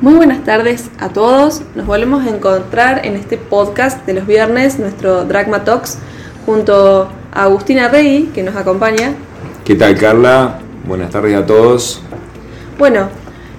Muy 0.00 0.14
buenas 0.14 0.44
tardes 0.44 0.90
a 0.98 1.08
todos. 1.08 1.62
Nos 1.74 1.86
volvemos 1.86 2.26
a 2.26 2.28
encontrar 2.30 3.06
en 3.06 3.16
este 3.16 3.38
podcast 3.38 4.04
de 4.04 4.12
los 4.12 4.26
viernes, 4.26 4.78
nuestro 4.78 5.24
Dragma 5.24 5.64
Talks, 5.64 5.98
junto 6.44 7.08
a 7.32 7.42
Agustina 7.44 7.88
Rey, 7.88 8.30
que 8.34 8.42
nos 8.42 8.56
acompaña. 8.56 9.14
¿Qué 9.64 9.74
tal, 9.74 9.98
Carla? 9.98 10.58
Buenas 10.86 11.10
tardes 11.10 11.34
a 11.34 11.46
todos. 11.46 12.02
Bueno, 12.78 13.08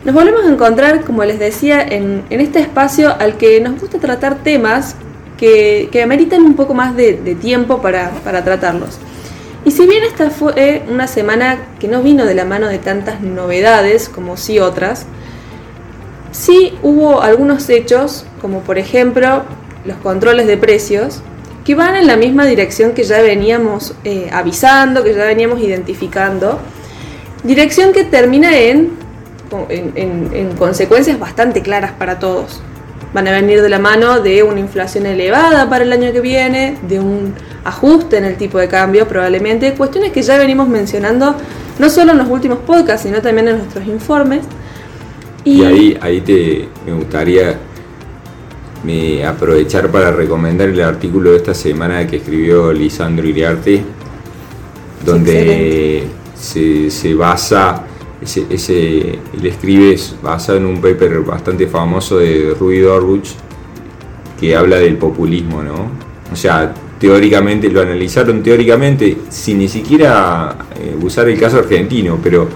nos 0.06 0.14
volvemos 0.14 0.46
a 0.46 0.50
encontrar, 0.50 1.04
como 1.04 1.24
les 1.26 1.40
decía, 1.40 1.82
en, 1.82 2.24
este 2.30 2.60
espacio 2.60 3.16
al 3.20 3.38
que 3.38 3.60
nos 3.60 3.80
gusta 3.80 3.98
tratar 3.98 4.36
temas 4.44 4.96
que, 5.38 5.90
que 5.92 6.04
ameritan 6.04 6.44
un 6.44 6.56
poco 6.56 6.76
más 6.76 6.96
de, 6.96 7.14
tiempo 7.42 7.82
para, 7.82 8.12
para 8.24 8.44
tratarlos. 8.44 9.00
Y 9.68 9.72
si 9.72 9.86
bien 9.86 10.04
esta 10.06 10.30
fue 10.30 10.84
una 10.90 11.08
semana 11.08 11.58
que 11.78 11.90
no 11.90 12.02
vino 12.02 12.24
de 12.24 12.34
la 12.34 12.46
mano 12.46 12.70
de 12.70 12.78
tantas 12.78 13.20
novedades 13.20 14.08
como 14.08 14.38
sí 14.38 14.60
otras, 14.60 15.06
Sí 16.38 16.78
hubo 16.84 17.22
algunos 17.22 17.68
hechos, 17.70 18.26
como 18.42 18.62
por 18.62 18.78
ejemplo 18.78 19.44
los 19.86 19.98
controles 19.98 20.46
de 20.46 20.56
precios, 20.56 21.22
que 21.66 21.74
van 21.74 21.96
en 21.96 22.06
la 22.06 22.16
misma 22.16 22.46
dirección 22.46 22.94
que 22.94 23.04
ya 23.04 23.22
veníamos 23.22 23.96
eh, 24.04 24.30
avisando, 24.32 25.04
que 25.04 25.16
ya 25.16 25.26
veníamos 25.26 25.60
identificando. 25.62 26.60
Dirección 27.44 27.92
que 27.92 28.04
termina 28.04 28.56
en, 28.56 28.92
en, 29.70 30.52
consecuencias 30.58 31.20
bastante 31.20 31.62
claras 31.62 31.94
para 31.94 32.20
todos. 32.20 32.62
Van 33.14 33.28
a 33.28 33.32
venir 33.32 33.62
de 33.62 33.70
la 33.70 33.80
mano 33.80 34.20
de 34.20 34.44
una 34.44 34.60
inflación 34.60 35.08
elevada 35.08 35.70
para 35.70 35.84
el 35.84 35.92
año 35.92 36.12
que 36.12 36.22
viene, 36.22 36.78
de 36.88 37.00
un 37.00 37.34
ajuste 37.68 38.18
en 38.18 38.24
el 38.24 38.38
tipo 38.38 38.58
de 38.58 38.68
cambio 38.70 39.08
probablemente, 39.08 39.74
cuestiones 39.74 40.14
que 40.14 40.22
ya 40.22 40.38
venimos 40.38 40.70
mencionando 40.70 41.36
no 41.78 41.90
solo 41.90 42.14
en 42.14 42.18
los 42.18 42.30
últimos 42.30 42.60
podcasts, 42.60 43.04
sino 43.04 43.22
también 43.22 43.50
en 43.50 43.58
nuestros 43.58 43.86
informes. 43.86 44.46
Y, 45.44 45.64
ahí, 45.64 45.98
ahí 46.02 46.22
te, 46.22 46.70
me 46.86 46.94
gustaría 46.94 47.58
me, 48.84 49.26
aprovechar 49.26 49.92
para 49.92 50.12
recomendar 50.12 50.70
el 50.70 50.82
artículo 50.82 51.32
de 51.32 51.38
esta 51.38 51.54
semana 51.54 52.08
que 52.08 52.18
escribió 52.18 52.72
Lisandro 52.72 53.28
Iriarte, 53.28 53.84
donde 55.06 56.08
se, 56.36 57.14
basa, 57.16 57.84
ese, 58.22 58.46
ese, 58.50 59.00
él 59.34 59.46
escribe 59.46 59.98
basado 60.22 60.58
en 60.58 60.66
un 60.66 60.82
paper 60.82 61.20
bastante 61.20 61.68
famoso 61.68 62.18
de 62.18 62.56
Rudy 62.58 62.80
Dorbuch 62.80 63.28
que 64.40 64.56
habla 64.56 64.78
del 64.78 64.98
populismo, 64.98 65.64
¿no? 65.64 65.90
O 66.32 66.36
sea, 66.36 66.74
teóricamente, 67.00 67.70
lo 67.70 67.82
analizaron 67.82 68.44
teóricamente, 68.44 69.18
sin 69.30 69.60
ni 69.60 69.68
siquiera 69.68 70.56
eh, 70.80 70.96
usar 71.02 71.30
el 71.30 71.40
caso 71.40 71.60
argentino, 71.60 72.20
pero 72.22 72.48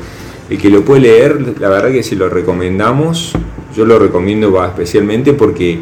el 0.50 0.58
que 0.58 0.70
lo 0.70 0.84
puede 0.84 1.02
leer, 1.02 1.56
la 1.60 1.70
verdad 1.70 1.92
que 1.92 2.04
si 2.04 2.16
lo 2.16 2.30
recomendamos. 2.30 3.34
Yo 3.74 3.86
lo 3.86 3.98
recomiendo 3.98 4.62
especialmente 4.66 5.32
porque 5.32 5.80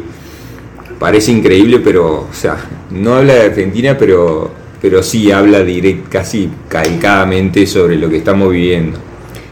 parece 1.00 1.32
increíble, 1.32 1.80
pero, 1.82 2.28
o 2.30 2.32
sea, 2.32 2.56
no 2.90 3.16
habla 3.16 3.34
de 3.34 3.42
Argentina, 3.46 3.96
pero, 3.98 4.48
pero 4.80 5.02
sí 5.02 5.32
habla 5.32 5.64
direct, 5.64 6.08
casi 6.08 6.48
calcadamente 6.68 7.66
sobre 7.66 7.96
lo 7.96 8.08
que 8.08 8.18
estamos 8.18 8.52
viviendo. 8.52 8.98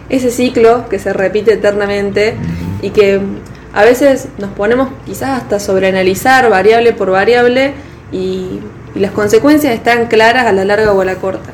Ese 0.08 0.30
ciclo 0.30 0.88
que 0.88 1.00
se 1.00 1.12
repite 1.12 1.54
eternamente 1.54 2.36
y 2.80 2.90
que 2.90 3.20
a 3.74 3.84
veces 3.84 4.28
nos 4.38 4.50
ponemos 4.50 4.88
quizás 5.04 5.42
hasta 5.42 5.58
sobreanalizar 5.58 6.48
variable 6.48 6.92
por 6.92 7.10
variable 7.10 7.72
y, 8.12 8.60
y 8.94 8.98
las 9.00 9.12
consecuencias 9.12 9.74
están 9.74 10.06
claras 10.06 10.46
a 10.46 10.52
la 10.52 10.64
larga 10.64 10.92
o 10.92 11.00
a 11.00 11.04
la 11.04 11.16
corta. 11.16 11.50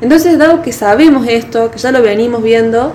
Entonces, 0.00 0.36
dado 0.38 0.62
que 0.62 0.72
sabemos 0.72 1.26
esto, 1.28 1.70
que 1.70 1.78
ya 1.78 1.92
lo 1.92 2.02
venimos 2.02 2.42
viendo, 2.42 2.92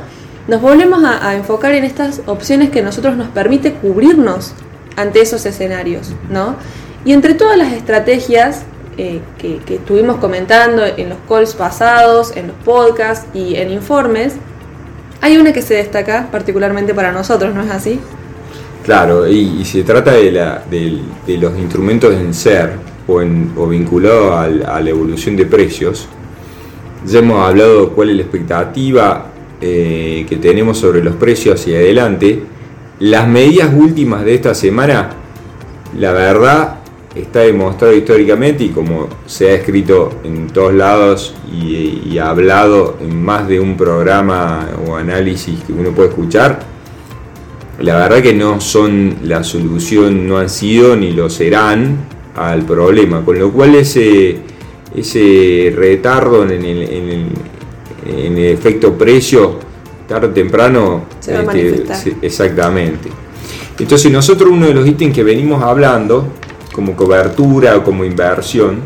nos 0.47 0.61
volvemos 0.61 1.03
a, 1.03 1.35
enfocar 1.35 1.73
en 1.73 1.83
estas 1.83 2.21
opciones 2.25 2.69
que 2.69 2.81
nosotros 2.81 3.17
nos 3.17 3.27
permite 3.29 3.73
cubrirnos 3.73 4.53
ante 4.95 5.21
esos 5.21 5.45
escenarios, 5.45 6.11
¿no? 6.29 6.55
Y 7.05 7.13
entre 7.13 7.33
todas 7.33 7.57
las 7.57 7.73
estrategias 7.73 8.63
eh, 8.97 9.21
que, 9.37 9.61
estuvimos 9.75 10.17
comentando 10.17 10.83
en 10.85 11.09
los 11.09 11.17
calls 11.29 11.53
pasados, 11.53 12.35
en 12.35 12.47
los 12.47 12.55
podcasts 12.57 13.27
y 13.33 13.55
en 13.55 13.71
informes, 13.71 14.35
hay 15.21 15.37
una 15.37 15.53
que 15.53 15.61
se 15.61 15.75
destaca 15.75 16.29
particularmente 16.31 16.93
para 16.93 17.11
nosotros, 17.11 17.53
¿no 17.53 17.63
es 17.63 17.71
así? 17.71 17.99
Claro, 18.83 19.27
y, 19.27 19.65
se 19.65 19.83
trata 19.83 20.13
de, 20.13 20.31
la, 20.31 20.63
de, 20.69 21.37
los 21.37 21.57
instrumentos 21.57 22.13
en 22.13 22.33
ser 22.33 22.71
o, 23.07 23.67
vinculado 23.67 24.37
a 24.37 24.47
la 24.47 24.89
evolución 24.89 25.35
de 25.35 25.45
precios 25.45 26.07
ya 27.05 27.19
hemos 27.19 27.47
hablado 27.47 27.91
cuál 27.91 28.09
es 28.09 28.15
la 28.17 28.21
expectativa 28.23 29.27
eh, 29.61 30.25
que 30.27 30.37
tenemos 30.37 30.77
sobre 30.77 31.03
los 31.03 31.15
precios 31.15 31.59
hacia 31.59 31.77
adelante. 31.77 32.43
Las 32.99 33.27
medidas 33.27 33.73
últimas 33.73 34.25
de 34.25 34.35
esta 34.35 34.53
semana, 34.53 35.11
la 35.97 36.11
verdad, 36.11 36.79
está 37.15 37.41
demostrado 37.41 37.95
históricamente 37.95 38.65
y 38.65 38.69
como 38.69 39.07
se 39.25 39.49
ha 39.49 39.53
escrito 39.53 40.19
en 40.23 40.47
todos 40.47 40.73
lados 40.73 41.35
y, 41.51 42.01
y 42.05 42.17
hablado 42.17 42.97
en 43.01 43.23
más 43.23 43.47
de 43.47 43.59
un 43.59 43.77
programa 43.77 44.67
o 44.85 44.95
análisis 44.95 45.59
que 45.65 45.73
uno 45.73 45.91
puede 45.91 46.09
escuchar, 46.09 46.59
la 47.79 47.95
verdad 47.95 48.21
que 48.21 48.33
no 48.33 48.59
son 48.59 49.17
la 49.23 49.43
solución, 49.43 50.27
no 50.27 50.39
han 50.39 50.49
sido 50.49 50.95
ni 50.95 51.13
lo 51.13 51.29
serán 51.29 52.16
al 52.37 52.63
problema, 52.63 53.23
con 53.25 53.37
lo 53.37 53.51
cual 53.51 53.75
ese 53.75 54.37
ese 54.95 55.73
retardo 55.75 56.43
en 56.43 56.51
el, 56.51 56.65
en 56.65 58.37
el, 58.37 58.37
efecto 58.45 58.93
precio, 58.97 59.59
tarde 60.07 60.27
o 60.27 60.29
temprano, 60.31 61.05
se 61.19 61.33
va 61.43 61.51
a 61.51 61.55
este, 61.55 62.15
exactamente. 62.21 63.09
Entonces 63.77 64.11
nosotros 64.11 64.49
uno 64.51 64.65
de 64.65 64.73
los 64.73 64.87
ítems 64.87 65.13
que 65.13 65.23
venimos 65.23 65.61
hablando, 65.61 66.27
como 66.73 66.95
cobertura 66.95 67.75
o 67.75 67.83
como 67.83 68.05
inversión, 68.05 68.79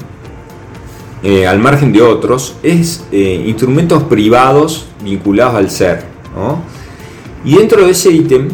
eh, 1.23 1.45
al 1.45 1.59
margen 1.59 1.93
de 1.93 2.01
otros, 2.01 2.55
es 2.63 3.05
eh, 3.11 3.43
instrumentos 3.45 4.03
privados 4.03 4.87
vinculados 5.03 5.55
al 5.55 5.69
ser. 5.69 6.03
Y 7.45 7.55
dentro 7.55 7.85
de 7.85 7.91
ese 7.91 8.11
ítem 8.11 8.49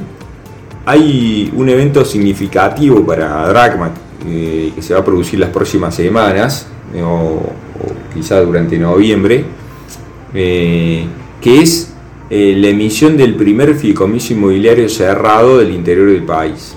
hay 0.85 1.51
un 1.55 1.69
evento 1.69 2.03
significativo 2.05 3.05
para 3.05 3.47
Dragma 3.47 3.91
eh, 4.25 4.71
que 4.75 4.81
se 4.81 4.93
va 4.93 5.01
a 5.01 5.05
producir 5.05 5.39
las 5.39 5.49
próximas 5.49 5.93
semanas, 5.95 6.67
o, 7.03 7.51
quizá 8.13 8.41
durante 8.41 8.77
noviembre, 8.77 9.45
eh, 10.33 11.05
que 11.41 11.61
es 11.61 11.93
eh, 12.29 12.55
la 12.57 12.69
emisión 12.69 13.15
del 13.15 13.35
primer 13.35 13.75
fideicomiso 13.75 14.33
inmobiliario 14.33 14.89
cerrado 14.89 15.59
del 15.59 15.71
interior 15.71 16.11
del 16.11 16.23
país. 16.23 16.75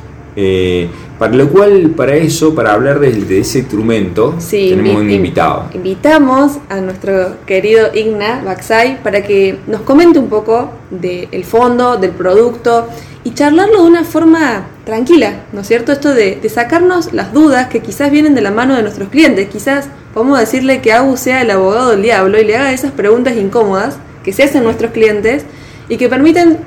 Para 1.20 1.34
lo 1.34 1.50
cual, 1.50 1.90
para 1.90 2.14
eso, 2.16 2.54
para 2.54 2.72
hablar 2.72 2.98
de, 2.98 3.40
ese 3.40 3.58
instrumento, 3.58 4.34
tenemos 4.50 5.02
un 5.02 5.10
invitado. 5.10 5.66
Invitamos 5.74 6.52
a 6.70 6.80
nuestro 6.80 7.44
querido 7.44 7.90
Igna 7.92 8.40
Baxay 8.42 9.02
para 9.02 9.22
que 9.22 9.58
nos 9.66 9.82
comente 9.82 10.18
un 10.18 10.30
poco 10.30 10.70
del 10.90 11.44
fondo, 11.44 11.98
del 11.98 12.12
producto 12.12 12.88
y 13.22 13.34
charlarlo 13.34 13.82
de 13.82 13.88
una 13.90 14.04
forma 14.04 14.68
tranquila, 14.86 15.42
¿no 15.52 15.60
es 15.60 15.68
cierto? 15.68 15.92
Esto 15.92 16.14
de, 16.14 16.36
de, 16.36 16.48
sacarnos 16.48 17.12
las 17.12 17.34
dudas 17.34 17.68
que 17.68 17.80
quizás 17.80 18.10
vienen 18.10 18.34
de 18.34 18.40
la 18.40 18.50
mano 18.50 18.74
de 18.74 18.80
nuestros 18.80 19.10
clientes. 19.10 19.46
Quizás 19.50 19.90
podemos 20.14 20.40
decirle 20.40 20.80
que 20.80 20.94
Agu 20.94 21.18
sea 21.18 21.42
el 21.42 21.50
abogado 21.50 21.90
del 21.90 22.00
diablo 22.00 22.40
y 22.40 22.46
le 22.46 22.56
haga 22.56 22.72
esas 22.72 22.92
preguntas 22.92 23.36
incómodas 23.36 23.98
que 24.24 24.32
se 24.32 24.44
hacen 24.44 24.64
nuestros 24.64 24.92
clientes 24.92 25.44
y 25.90 25.98
que 25.98 26.08
permiten 26.08 26.60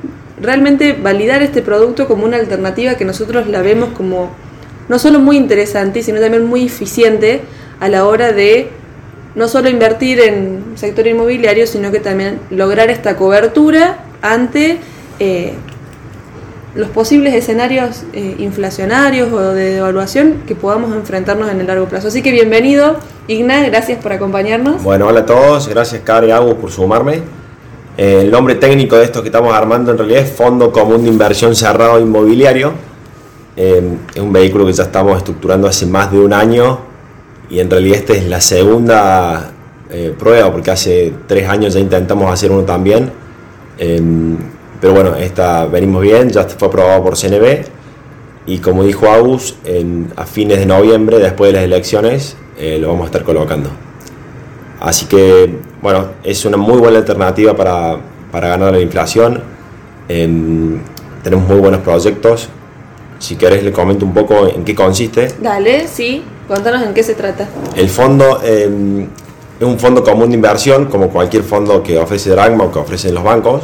realmente 0.44 0.94
validar 0.94 1.42
este 1.42 1.62
producto 1.62 2.08
como 2.08 2.26
una 2.26 2.38
alternativa 2.38 2.96
que 2.96 3.06
nosotros 3.06 3.48
la 3.48 3.62
vemos 3.62 3.90
como 3.98 4.30
no 4.90 5.00
solo 5.00 5.20
muy 5.20 5.38
interesante, 5.38 6.04
sino 6.04 6.20
también 6.20 6.46
muy 6.46 6.66
eficiente 6.66 7.42
a 7.80 7.88
la 7.88 8.06
hora 8.06 8.34
de 8.34 8.70
no 9.36 9.48
solo 9.48 9.70
invertir 9.70 10.20
en 10.20 10.64
sector 10.76 11.08
inmobiliario, 11.08 11.66
sino 11.66 11.92
que 11.92 12.00
también 12.00 12.40
lograr 12.52 12.90
esta 12.90 13.16
cobertura 13.16 14.04
ante 14.22 14.78
eh, 15.20 15.54
los 16.76 16.90
posibles 16.90 17.34
escenarios 17.34 18.04
eh, 18.14 18.36
inflacionarios 18.40 19.32
o 19.32 19.54
de 19.54 19.76
devaluación 19.76 20.44
que 20.48 20.56
podamos 20.56 20.96
enfrentarnos 20.96 21.50
en 21.52 21.62
el 21.62 21.68
largo 21.68 21.86
plazo. 21.86 22.10
Así 22.10 22.22
que 22.22 22.32
bienvenido, 22.32 22.98
Igna, 23.28 23.64
gracias 23.68 24.02
por 24.02 24.12
acompañarnos. 24.12 24.84
Bueno, 24.84 25.08
hola 25.08 25.22
a 25.22 25.26
todos, 25.26 25.68
gracias 25.68 26.02
Cari 26.04 26.32
y 26.32 26.54
por 26.56 26.72
sumarme. 26.72 27.43
Eh, 27.98 28.22
el 28.22 28.32
nombre 28.32 28.56
técnico 28.56 28.98
de 28.98 29.06
esto 29.06 29.22
que 29.22 29.30
estamos 29.30 29.54
armando 29.54 29.92
en 29.92 29.98
realidad 29.98 30.22
es 30.22 30.32
Fondo 30.32 30.72
Común 30.72 31.04
de 31.04 31.10
Inversión 31.10 31.56
Cerrado 31.56 32.00
Inmobiliario. 32.00 32.74
Eh, 33.56 33.98
es 34.14 34.22
un 34.22 34.34
vehículo 34.34 34.66
que 34.66 34.74
ya 34.74 34.84
estamos 34.84 35.18
estructurando 35.18 35.68
hace 35.68 35.86
más 35.86 36.12
de 36.12 36.20
un 36.20 36.34
año 36.34 36.80
y 37.50 37.60
en 37.60 37.70
realidad 37.70 37.98
esta 37.98 38.14
es 38.14 38.28
la 38.28 38.42
segunda 38.42 39.52
prueba 40.18 40.52
porque 40.52 40.72
hace 40.72 41.14
tres 41.28 41.48
años 41.48 41.76
ya 41.76 41.80
intentamos 41.80 42.32
hacer 42.34 42.52
uno 42.52 42.64
también 42.64 43.12
pero 44.84 44.96
bueno, 44.96 45.16
esta, 45.16 45.66
venimos 45.66 46.02
bien, 46.02 46.30
ya 46.30 46.44
fue 46.44 46.68
aprobado 46.68 47.02
por 47.02 47.18
CNB 47.18 47.64
y 48.46 48.58
como 48.58 48.84
dijo 48.84 49.08
Agus, 49.08 49.56
a 50.18 50.26
fines 50.26 50.60
de 50.60 50.66
noviembre, 50.66 51.20
después 51.20 51.54
de 51.54 51.54
las 51.54 51.64
elecciones, 51.64 52.36
eh, 52.60 52.80
lo 52.82 52.90
vamos 52.90 53.04
a 53.04 53.06
estar 53.06 53.24
colocando. 53.24 53.70
Así 54.82 55.06
que, 55.06 55.58
bueno, 55.84 56.08
es 56.24 56.46
una 56.46 56.56
muy 56.56 56.78
buena 56.78 57.00
alternativa 57.00 57.54
para, 57.54 58.00
ganar 58.32 58.72
la 58.72 58.80
inflación. 58.80 59.44
tenemos 60.08 61.48
muy 61.48 61.58
buenos 61.60 61.82
proyectos. 61.82 62.48
Si 63.20 63.36
querés 63.36 63.64
le 63.64 63.74
comento 63.74 64.06
un 64.06 64.14
poco 64.14 64.48
en 64.48 64.64
qué 64.64 64.74
consiste. 64.74 65.28
Dale, 65.42 65.88
sí, 65.90 66.24
contanos 66.48 66.84
en 66.84 66.94
qué 66.94 67.04
se 67.04 67.16
trata. 67.16 67.48
El 67.76 67.90
fondo 67.90 68.40
eh, 68.44 69.08
es 69.60 69.68
un 69.68 69.78
fondo 69.78 70.04
común 70.04 70.30
de 70.30 70.36
inversión, 70.36 70.86
como 70.86 71.10
cualquier 71.10 71.44
fondo 71.44 71.84
que 71.84 72.00
ofrece 72.00 72.30
Dragma 72.30 72.64
o 72.64 72.72
que 72.72 72.80
ofrecen 72.80 73.14
los 73.14 73.24
bancos. 73.24 73.64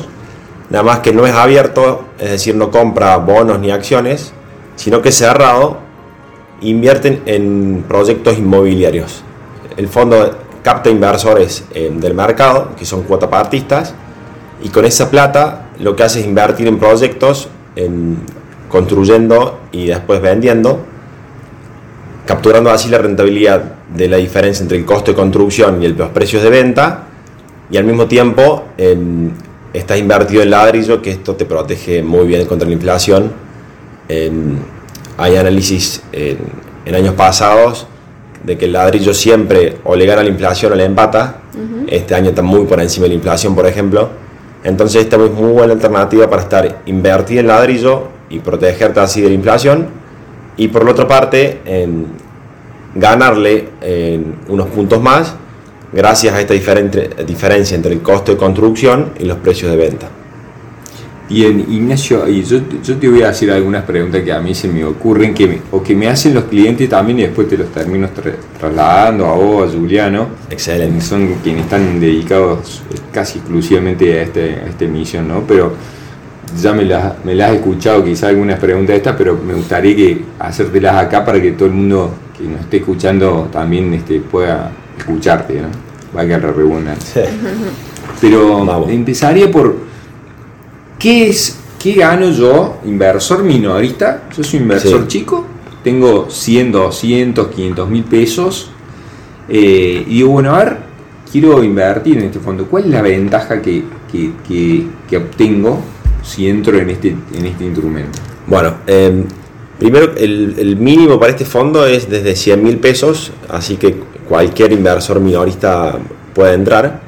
Nada 0.69 0.83
más 0.83 1.00
que 1.00 1.13
no 1.13 1.25
es 1.25 1.33
abierto, 1.33 2.04
es 2.19 2.31
decir, 2.31 2.54
no 2.54 2.69
compra 2.69 3.15
bonos 3.18 3.60
ni 3.60 3.72
acciones, 3.72 4.33
sino 4.75 5.01
que 5.01 5.12
cerrado 5.13 5.77
invierten 6.62 7.22
en 7.25 7.86
proyectos 7.88 8.38
inmobiliarios. 8.38 9.24
El 9.77 9.88
fondo 9.88 10.49
capta 10.63 10.89
inversores 10.89 11.65
eh, 11.73 11.91
del 11.94 12.13
mercado, 12.13 12.75
que 12.77 12.85
son 12.85 13.03
cuotapartistas, 13.03 13.94
y 14.61 14.69
con 14.69 14.85
esa 14.85 15.09
plata 15.09 15.69
lo 15.79 15.95
que 15.95 16.03
hace 16.03 16.19
es 16.19 16.25
invertir 16.25 16.67
en 16.67 16.79
proyectos, 16.79 17.50
en 17.75 18.17
construyendo 18.67 19.59
y 19.71 19.88
después 19.88 20.21
vendiendo, 20.21 20.79
capturando 22.25 22.69
así 22.69 22.89
la 22.89 23.00
rentabilidad 23.00 23.63
de 23.95 24.07
la 24.07 24.17
diferencia 24.17 24.61
entre 24.61 24.77
el 24.77 24.85
costo 24.85 25.11
de 25.11 25.15
construcción 25.15 25.81
y 25.81 25.88
los 25.88 26.09
precios 26.09 26.44
de 26.44 26.50
venta, 26.50 27.05
y 27.71 27.77
al 27.77 27.85
mismo 27.85 28.07
tiempo 28.07 28.65
eh, 28.77 28.97
estás 29.73 29.97
invertido 29.97 30.41
en 30.44 30.50
ladrillo, 30.51 31.01
que 31.01 31.12
esto 31.12 31.35
te 31.35 31.45
protege 31.45 32.03
muy 32.03 32.27
bien 32.27 32.45
contra 32.45 32.67
la 32.67 32.73
inflación. 32.73 33.31
hay 35.17 35.35
análisis 35.35 36.01
en, 36.12 36.95
años 36.95 37.13
pasados 37.13 37.88
de 38.44 38.57
que 38.57 38.65
el 38.65 38.74
ladrillo 38.74 39.13
siempre 39.13 39.77
o 39.83 39.95
le 39.95 40.06
gana 40.06 40.24
la 40.24 40.30
inflación 40.30 40.71
o 40.74 40.75
le 40.75 40.86
empata. 40.86 41.41
Este 41.88 42.15
año 42.15 42.30
está 42.30 42.41
muy 42.41 42.65
por 42.65 42.80
encima 42.80 43.03
de 43.03 43.09
la 43.09 43.15
inflación, 43.15 43.56
por 43.56 43.65
ejemplo. 43.65 44.09
Entonces 44.63 45.03
esta 45.03 45.15
es 45.18 45.31
muy 45.31 45.51
buena 45.51 45.74
alternativa 45.74 46.30
para 46.30 46.44
estar 46.44 46.81
invertido 46.86 47.41
en 47.41 47.47
ladrillo 47.47 48.07
y 48.30 48.39
protegerte 48.39 49.00
así 49.00 49.21
de 49.21 49.30
la 49.30 49.36
inflación. 49.36 49.88
Y 50.57 50.68
por 50.68 50.83
la 50.83 50.91
otra 50.91 51.07
parte, 51.07 51.62
en 51.65 52.07
ganarle 52.95 53.69
en 53.81 54.36
unos 54.47 54.68
puntos 54.68 55.01
más 55.01 55.36
gracias 55.91 56.33
a 56.33 56.41
esta 56.41 56.53
diferente, 56.53 57.09
diferencia 57.25 57.75
entre 57.75 57.94
el 57.94 58.01
costo 58.01 58.31
de 58.31 58.38
construcción 58.38 59.13
y 59.19 59.25
los 59.25 59.38
precios 59.38 59.71
de 59.71 59.77
venta. 59.77 60.09
Bien, 61.29 61.63
Ignacio, 61.69 62.27
y 62.27 62.41
yo, 62.41 62.57
yo, 62.83 62.97
te 62.97 63.07
voy 63.07 63.21
a 63.21 63.29
hacer 63.29 63.51
algunas 63.51 63.83
preguntas 63.83 64.23
que 64.23 64.33
a 64.33 64.39
mí 64.39 64.55
se 64.55 64.67
me 64.67 64.83
ocurren 64.83 65.31
que 65.35 65.61
o 65.71 65.83
que 65.83 65.95
me 65.95 66.07
hacen 66.07 66.33
los 66.33 66.45
clientes 66.45 66.89
también 66.89 67.19
y 67.19 67.21
después 67.21 67.47
te 67.47 67.55
los 67.55 67.67
termino 67.67 68.09
trasladando 68.59 69.27
a 69.27 69.33
vos, 69.35 69.71
a 69.71 69.77
Juliano. 69.77 70.27
Excelente. 70.49 71.01
Son 71.01 71.35
quienes 71.43 71.65
están 71.65 71.99
dedicados 71.99 72.81
casi 73.13 73.37
exclusivamente 73.37 74.17
a, 74.17 74.23
este, 74.23 74.55
a 74.55 74.69
esta 74.69 74.85
emisión, 74.85 75.27
¿no? 75.27 75.43
Pero 75.47 75.73
ya 76.59 76.73
me 76.73 76.83
las, 76.83 77.23
me 77.23 77.35
las 77.35 77.51
he 77.51 77.55
escuchado 77.57 78.03
quizá 78.03 78.29
algunas 78.29 78.57
preguntas 78.57 78.93
de 78.93 78.97
estas, 78.97 79.15
pero 79.15 79.37
me 79.37 79.53
gustaría 79.53 79.95
que 79.95 80.23
hacértelas 80.39 80.95
acá 80.95 81.23
para 81.23 81.39
que 81.39 81.51
todo 81.51 81.67
el 81.67 81.75
mundo 81.75 82.11
que 82.35 82.45
nos 82.45 82.61
esté 82.61 82.77
escuchando 82.77 83.47
también 83.51 83.93
este, 83.93 84.19
pueda 84.19 84.71
escucharte, 84.97 85.61
¿no? 85.61 85.67
Vaya 86.11 86.39
la 86.39 86.51
redundancia. 86.51 87.25
Pero 88.19 88.89
empezaría 88.89 89.51
por 89.51 89.88
¿qué 91.00 91.30
es 91.30 91.57
qué 91.81 91.94
gano 91.94 92.30
yo, 92.30 92.80
inversor 92.86 93.44
minorista? 93.44 94.24
Yo 94.36 94.44
soy 94.44 94.60
inversor 94.60 95.07
chico, 95.07 95.46
tengo 95.84 96.30
100, 96.30 96.74
200, 96.74 97.48
500 97.48 97.90
mil 97.90 98.04
pesos 98.04 98.69
eh, 99.48 100.04
y 100.06 100.16
digo, 100.16 100.31
bueno, 100.31 100.54
a 100.54 100.63
ver, 100.63 100.78
quiero 101.31 101.63
invertir 101.63 102.18
en 102.18 102.25
este 102.25 102.40
fondo. 102.40 102.66
¿Cuál 102.66 102.86
es 102.86 102.90
la 102.92 103.01
ventaja 103.01 103.62
que, 103.62 103.84
que, 104.12 105.18
obtengo 105.18 105.81
si 106.22 106.48
entro 106.48 106.78
en 106.78 106.90
este, 106.90 107.16
en 107.34 107.46
este 107.46 107.66
instrumento? 107.66 108.19
Bueno, 108.46 108.75
em, 108.86 109.24
primero 109.80 110.13
el, 110.18 110.56
el, 110.57 110.75
mínimo 110.75 111.19
para 111.19 111.31
este 111.31 111.46
fondo 111.46 111.86
es 111.86 112.10
desde 112.10 112.36
100 112.36 112.63
mil 112.63 112.78
pesos, 112.78 113.31
así 113.48 113.78
que 113.78 113.96
cualquier 114.28 114.72
inversor 114.72 115.19
minorista 115.19 115.98
puede 116.34 116.54
entrar. 116.54 117.01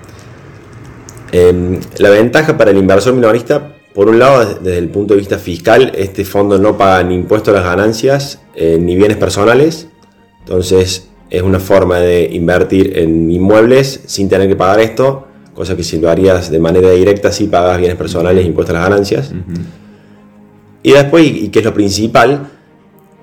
Em, 1.32 1.80
la 1.98 2.10
ventaja 2.10 2.58
para 2.58 2.72
el 2.72 2.78
inversor 2.78 3.14
minorista, 3.14 3.71
por 3.94 4.08
un 4.08 4.20
lado, 4.20 4.56
desde 4.56 4.78
el 4.78 4.90
punto 4.90 5.14
de 5.14 5.20
vista 5.20 5.38
fiscal, 5.38 5.92
este 5.96 6.24
fondo 6.24 6.58
no 6.58 6.78
paga 6.78 7.04
ni 7.04 7.16
impuestos 7.16 7.54
a 7.54 7.58
las 7.60 7.66
ganancias 7.66 8.40
eh, 8.56 8.78
ni 8.80 8.96
bienes 8.96 9.18
personales. 9.18 9.88
Entonces, 10.40 11.10
es 11.30 11.42
una 11.42 11.60
forma 11.60 12.00
de 12.00 12.30
invertir 12.32 12.98
en 12.98 13.30
inmuebles 13.30 14.02
sin 14.06 14.30
tener 14.30 14.48
que 14.48 14.56
pagar 14.56 14.80
esto, 14.80 15.28
cosa 15.54 15.76
que 15.76 15.84
si 15.84 16.00
lo 16.00 16.10
harías 16.10 16.50
de 16.50 16.60
manera 16.60 16.92
directa, 16.92 17.32
sí 17.32 17.48
pagas 17.48 17.80
bienes 17.80 17.98
personales 17.98 18.44
e 18.44 18.48
impuestos 18.48 18.76
a 18.76 18.80
las 18.80 18.90
ganancias. 18.90 19.34
Y 20.84 20.92
después, 20.92 21.26
y 21.26 21.50
que 21.50 21.60
es 21.60 21.66
lo 21.66 21.74
principal, 21.74 22.50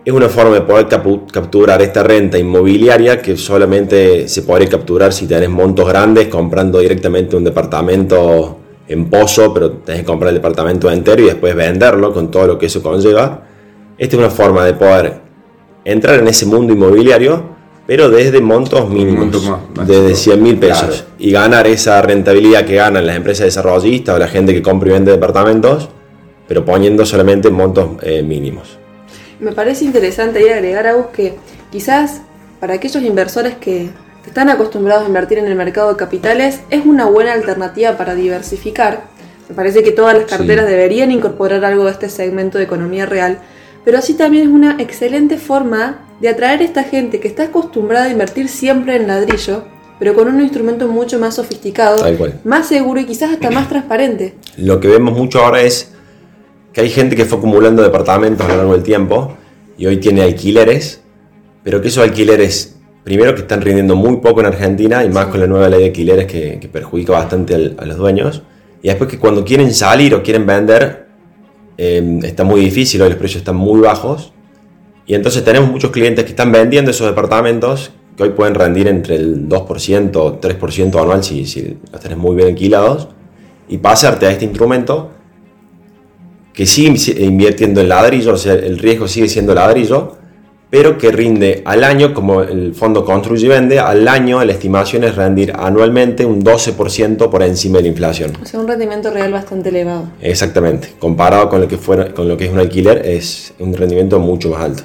es 0.05 0.13
una 0.13 0.29
forma 0.29 0.55
de 0.55 0.63
poder 0.63 0.87
capturar 0.87 1.83
esta 1.83 2.03
renta 2.03 2.39
inmobiliaria 2.39 3.21
que 3.21 3.37
solamente 3.37 4.29
se 4.29 4.43
puede 4.43 4.69
capturar 4.69 5.13
si 5.13 5.27
tenés 5.27 5.51
montos 5.51 5.89
grandes 5.89 6.29
comprando 6.29 6.79
directamente 6.79 7.37
un 7.37 7.45
departamento 7.45 8.59
en 8.89 9.11
pozo, 9.11 9.53
pero 9.53 9.71
tenés 9.73 10.03
que 10.03 10.07
comprar 10.07 10.31
el 10.31 10.37
departamento 10.37 10.91
entero 10.91 11.23
y 11.23 11.27
después 11.27 11.55
venderlo 11.55 12.13
con 12.13 12.31
todo 12.31 12.47
lo 12.47 12.59
que 12.59 12.67
eso 12.67 12.83
conlleva. 12.83 13.43
Esta 13.99 14.17
es 14.17 14.21
una 14.21 14.31
forma 14.31 14.65
de 14.65 14.75
poder 14.75 15.21
entrar 15.85 16.19
en 16.19 16.29
ese 16.29 16.47
mundo 16.47 16.73
inmobiliario, 16.73 17.57
pero 17.87 18.11
desde 18.11 18.41
montos 18.41 18.89
mínimos, 18.89 19.51
desde 19.87 20.15
100 20.15 20.43
mil 20.43 20.59
pesos, 20.59 21.07
y 21.19 21.31
ganar 21.31 21.67
esa 21.67 22.03
rentabilidad 22.03 22.65
que 22.65 22.77
ganan 22.77 23.07
las 23.07 23.17
empresas 23.17 23.47
desarrollistas 23.47 24.17
o 24.17 24.19
la 24.19 24.29
gente 24.29 24.53
que 24.53 24.63
compra 24.63 24.91
y 24.91 24.93
vende 24.93 25.13
departamentos, 25.13 25.89
pero 26.47 26.65
poniendo 26.65 27.05
solamente 27.05 27.51
montos 27.51 27.91
eh, 28.03 28.23
mínimos. 28.23 28.79
Me 29.41 29.53
parece 29.53 29.85
interesante 29.85 30.39
ahí 30.41 30.49
agregar 30.49 30.87
algo 30.87 31.13
que 31.13 31.37
quizás 31.71 32.23
para 32.61 32.75
aquellos 32.75 33.03
inversores 33.03 33.55
que, 33.57 33.91
están 34.29 34.51
acostumbrados 34.51 35.05
a 35.05 35.09
invertir 35.09 35.39
en 35.39 35.47
el 35.47 35.55
mercado 35.55 35.89
de 35.89 35.97
capitales 35.97 36.61
es 36.69 36.85
una 36.85 37.07
buena 37.07 37.33
alternativa 37.33 37.97
para 37.97 38.15
diversificar. 38.15 39.05
Me 39.49 39.55
parece 39.55 39.83
que 39.83 39.91
todas 39.91 40.15
las 40.15 40.27
carteras 40.27 40.67
deberían 40.67 41.11
incorporar 41.11 41.65
algo 41.65 41.87
de 41.87 41.93
este 41.93 42.11
segmento 42.11 42.59
de 42.59 42.65
economía 42.65 43.07
real, 43.07 43.39
pero 43.87 43.97
así 43.97 44.13
también 44.13 44.49
es 44.49 44.55
una 44.55 44.77
excelente 44.79 45.39
forma 45.39 46.07
de 46.21 46.29
atraer 46.29 46.61
a 46.61 46.65
esta 46.65 46.85
gente 46.85 47.21
que 47.21 47.29
está 47.29 47.45
acostumbrada 47.45 48.05
a 48.05 48.11
invertir 48.11 48.51
siempre 48.51 48.97
en 48.97 49.07
ladrillo, 49.07 49.65
pero 49.99 50.15
con 50.15 50.29
un 50.29 50.43
instrumento 50.43 50.89
mucho 50.89 51.19
más 51.19 51.37
sofisticado, 51.37 52.05
más 52.45 52.69
seguro 52.69 53.01
y 53.01 53.07
quizás 53.07 53.33
hasta 53.33 53.51
más 53.51 53.71
transparente. 53.71 54.35
Lo 54.59 54.79
que 54.79 54.89
vemos 54.89 55.17
mucho 55.17 55.43
ahora 55.43 55.63
es 55.63 55.93
que 56.75 56.83
hay 56.83 56.91
gente 56.91 57.17
que 57.17 57.25
fue 57.25 57.39
acumulando 57.39 57.83
departamentos 57.83 58.45
a 58.45 58.51
lo 58.51 58.57
largo 58.59 58.73
del 58.75 58.83
tiempo 58.83 59.39
y 59.79 59.87
hoy 59.87 59.97
tiene 59.97 60.21
alquileres, 60.21 61.01
pero 61.65 61.81
que 61.81 61.89
esos 61.89 62.05
alquileres, 62.05 62.78
primero 63.09 63.35
que 63.35 63.41
están 63.41 63.63
rindiendo 63.63 63.97
muy 63.97 64.19
poco 64.19 64.41
en 64.41 64.47
Argentina 64.47 65.03
y 65.03 65.09
más 65.09 65.29
con 65.29 65.41
la 65.41 65.47
nueva 65.47 65.71
ley 65.71 65.81
de 65.81 65.87
alquileres 65.87 66.27
que, 66.27 66.69
perjudica 66.71 67.13
bastante 67.13 67.55
a 67.55 67.87
los 67.87 67.97
dueños, 67.97 68.43
y 68.83 68.89
después 68.89 69.09
que 69.09 69.19
cuando 69.19 69.47
quieren 69.47 69.73
salir 69.73 70.15
o 70.15 70.23
quieren 70.23 70.45
vender, 70.45 71.07
em, 71.79 72.23
está 72.23 72.45
muy 72.45 72.61
difícil, 72.61 73.01
hoy 73.01 73.09
los 73.09 73.17
precios 73.17 73.41
están 73.41 73.57
muy 73.57 73.81
bajos, 73.81 74.35
y 75.07 75.15
entonces 75.15 75.43
tenemos 75.43 75.71
muchos 75.71 75.91
clientes 75.91 76.23
que 76.27 76.33
están 76.33 76.53
vendiendo 76.53 76.91
esos 76.91 77.07
departamentos 77.07 77.93
que 78.15 78.25
hoy 78.25 78.31
pueden 78.31 78.55
rendir 78.55 78.87
entre 78.89 79.17
el 79.17 79.49
2% 79.49 80.23
o 80.23 80.39
3% 80.39 81.01
anual 81.01 81.25
si, 81.25 81.47
si 81.47 81.79
los 81.91 82.01
tenés 82.03 82.19
muy 82.19 82.37
bien 82.37 82.49
alquilados, 82.49 83.09
y 83.71 83.79
pasarte 83.79 84.27
a 84.27 84.33
este 84.33 84.45
instrumento 84.45 85.13
que 86.53 86.67
sigue 86.67 87.25
invirtiendo 87.25 87.81
en 87.81 87.89
ladrillo, 87.89 88.35
o 88.35 88.37
sea, 88.37 88.53
el 88.53 88.77
riesgo 88.77 89.09
sigue 89.09 89.29
siendo 89.29 89.55
ladrillo, 89.55 90.19
pero 90.71 90.99
que 90.99 91.11
rinde 91.11 91.63
al 91.65 91.83
año, 91.83 92.13
como 92.13 92.43
el 92.43 92.75
fondo 92.75 93.05
construye 93.05 93.47
y 93.47 93.49
vende, 93.49 93.79
al 93.79 94.07
año 94.07 94.45
la 94.45 94.53
estimación 94.53 95.05
es 95.05 95.17
rendir 95.17 95.53
anualmente 95.57 96.27
un 96.27 96.43
12% 96.45 97.31
por 97.31 97.43
encima 97.43 97.79
de 97.79 97.85
la 97.85 97.89
inflación. 97.89 98.33
O 98.43 98.45
sea, 98.45 98.61
un 98.61 98.69
rendimiento 98.69 99.11
real 99.11 99.33
bastante 99.33 99.71
elevado. 99.71 100.11
Exactamente, 100.21 100.93
comparado 100.99 101.49
con 101.49 101.63
lo 101.63 101.69
que, 101.69 101.79
fuera, 101.79 102.13
con 102.13 102.29
lo 102.29 102.37
que 102.37 102.47
es 102.47 102.53
un 102.53 102.59
alquiler, 102.59 103.07
es 103.07 103.55
un 103.59 103.75
rendimiento 103.75 104.19
mucho 104.19 104.51
más 104.51 104.61
alto. 104.61 104.83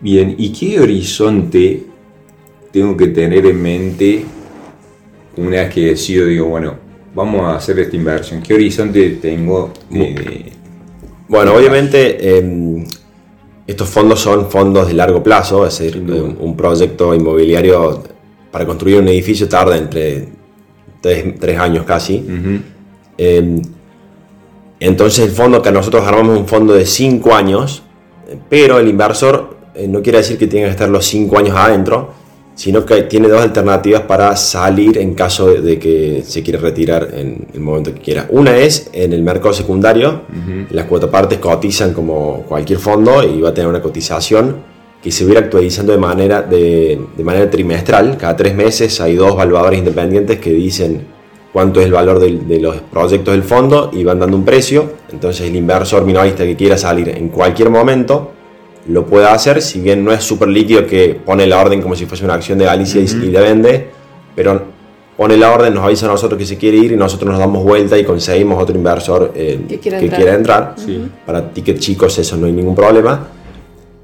Bien, 0.00 0.34
¿y 0.38 0.52
qué 0.52 0.80
horizonte 0.80 1.84
tengo 2.70 2.96
que 2.96 3.08
tener 3.08 3.44
en 3.46 3.60
mente 3.60 4.24
una 5.36 5.62
vez 5.62 5.74
que 5.74 5.86
decido, 5.86 6.26
digo, 6.26 6.46
bueno, 6.46 6.74
vamos 7.14 7.42
a 7.42 7.56
hacer 7.56 7.80
esta 7.80 7.96
inversión? 7.96 8.42
¿Qué 8.42 8.54
horizonte 8.54 9.10
tengo? 9.20 9.72
Bueno, 11.28 11.54
obviamente 11.54 12.38
em, 12.38 12.84
estos 13.66 13.88
fondos 13.88 14.20
son 14.20 14.50
fondos 14.50 14.88
de 14.88 14.94
largo 14.94 15.22
plazo, 15.22 15.66
es 15.66 15.78
decir, 15.78 15.98
un, 15.98 16.56
proyecto 16.56 17.14
inmobiliario 17.14 18.02
para 18.50 18.66
construir 18.66 18.98
un 18.98 19.08
edificio 19.08 19.48
tarda 19.48 19.76
entre 19.76 20.28
tres, 21.00 21.58
años 21.58 21.84
casi. 21.84 22.26
Em, 23.16 23.62
entonces 24.80 25.24
el 25.24 25.30
fondo 25.30 25.62
que 25.62 25.70
nosotros 25.70 26.04
armamos 26.04 26.38
un 26.38 26.48
fondo 26.48 26.74
de 26.74 26.84
cinco 26.84 27.34
años, 27.34 27.82
pero 28.48 28.78
el 28.78 28.88
inversor 28.88 29.56
eh, 29.74 29.86
no 29.86 30.02
quiere 30.02 30.18
decir 30.18 30.38
que 30.38 30.46
tenga 30.46 30.66
que 30.66 30.72
estar 30.72 30.88
los 30.88 31.06
cinco 31.06 31.38
años 31.38 31.56
adentro, 31.56 32.12
sino 32.62 32.86
que 32.86 33.02
tiene 33.02 33.26
dos 33.26 33.42
alternativas 33.42 34.02
para 34.02 34.36
salir 34.36 34.96
en 34.98 35.14
caso 35.14 35.52
de 35.52 35.80
que 35.80 36.22
se 36.24 36.44
quiera 36.44 36.60
retirar 36.60 37.08
en 37.12 37.48
el 37.52 37.58
momento 37.58 37.92
que 37.92 38.00
quiera. 38.00 38.28
Una 38.30 38.56
es 38.56 38.88
en 38.92 39.12
el 39.12 39.20
mercado 39.20 39.52
secundario, 39.52 40.20
las 40.70 40.84
cuotapartes 40.84 41.40
cotizan 41.40 41.92
como 41.92 42.44
cualquier 42.44 42.78
fondo 42.78 43.24
y 43.24 43.40
va 43.40 43.48
a 43.48 43.52
tener 43.52 43.68
una 43.68 43.82
cotización 43.82 44.58
que 45.02 45.10
se 45.10 45.26
va 45.26 45.40
actualizando 45.40 45.90
de 45.90 45.98
manera, 45.98 46.42
de, 46.42 47.00
manera 47.24 47.50
trimestral. 47.50 48.16
Cada 48.16 48.36
tres 48.36 48.54
meses 48.54 49.00
hay 49.00 49.16
dos 49.16 49.32
evaluadores 49.32 49.80
independientes 49.80 50.38
que 50.38 50.52
dicen 50.52 51.04
cuánto 51.52 51.80
es 51.80 51.86
el 51.86 51.92
valor 51.92 52.20
de, 52.20 52.60
los 52.60 52.76
proyectos 52.82 53.34
del 53.34 53.42
fondo 53.42 53.90
y 53.92 54.04
van 54.04 54.20
dando 54.20 54.36
un 54.36 54.44
precio. 54.44 54.88
Entonces 55.10 55.48
el 55.48 55.56
inversor 55.56 56.04
minorista 56.04 56.44
que 56.44 56.54
quiera 56.54 56.78
salir 56.78 57.08
en 57.08 57.28
cualquier 57.28 57.70
momento 57.70 58.30
lo 58.86 59.06
puede 59.06 59.26
hacer, 59.26 59.62
si 59.62 59.80
bien 59.80 60.04
no 60.04 60.12
es 60.12 60.24
súper 60.24 60.48
líquido 60.48 60.86
que 60.86 61.14
pone 61.14 61.46
la 61.46 61.60
orden 61.60 61.80
como 61.80 61.94
si 61.94 62.06
fuese 62.06 62.24
una 62.24 62.34
acción 62.34 62.58
de 62.58 62.64
Galicia 62.64 63.00
y, 63.00 63.06
le 63.06 63.40
vende, 63.40 63.90
pero 64.34 64.62
pone 65.16 65.36
la 65.36 65.52
orden, 65.52 65.74
nos 65.74 65.84
avisa 65.84 66.06
a 66.06 66.08
nosotros 66.08 66.38
que 66.38 66.46
se 66.46 66.56
quiere 66.56 66.78
ir 66.78 66.92
y 66.92 66.96
nosotros 66.96 67.30
nos 67.30 67.38
damos 67.38 67.62
vuelta 67.62 67.96
y 67.98 68.04
conseguimos 68.04 68.60
otro 68.60 68.76
inversor 68.76 69.32
eh, 69.34 69.60
que, 69.68 69.78
quiera 69.78 70.34
entrar. 70.34 70.74
Para 71.24 71.52
tickets 71.52 71.80
chicos 71.80 72.18
eso 72.18 72.36
no 72.36 72.46
hay 72.46 72.52
ningún 72.52 72.74
problema. 72.74 73.28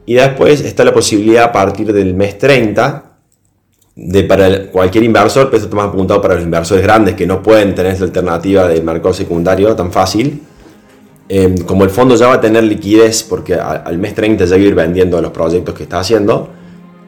Y 0.06 0.14
después 0.14 0.60
está 0.60 0.84
la 0.84 0.94
posibilidad 0.94 1.44
a 1.44 1.52
partir 1.52 1.92
del 1.92 2.14
mes 2.14 2.38
30 2.38 3.04
de 3.96 4.22
para 4.22 4.66
cualquier 4.70 5.02
inversor, 5.02 5.46
pero 5.46 5.56
esto 5.56 5.66
está 5.66 5.76
más 5.76 5.88
apuntado 5.88 6.22
para 6.22 6.34
los 6.34 6.44
inversores 6.44 6.84
grandes 6.84 7.14
que 7.14 7.26
no 7.26 7.42
pueden 7.42 7.74
tener 7.74 7.92
esa 7.92 8.04
alternativa 8.04 8.68
del 8.68 8.84
mercado 8.84 9.12
secundario 9.12 9.74
tan 9.74 9.90
fácil 9.90 10.40
Em, 11.30 11.58
como 11.58 11.84
el 11.84 11.90
fondo 11.90 12.16
ya 12.16 12.28
va 12.28 12.34
a 12.34 12.40
tener 12.40 12.64
liquidez 12.64 13.22
porque 13.22 13.54
al 13.54 13.98
mes 13.98 14.14
30 14.14 14.46
ya 14.46 14.56
va 14.56 14.62
a 14.62 14.64
ir 14.64 14.74
vendiendo 14.74 15.20
los 15.20 15.30
proyectos 15.30 15.74
que 15.74 15.82
está 15.82 16.00
haciendo, 16.00 16.48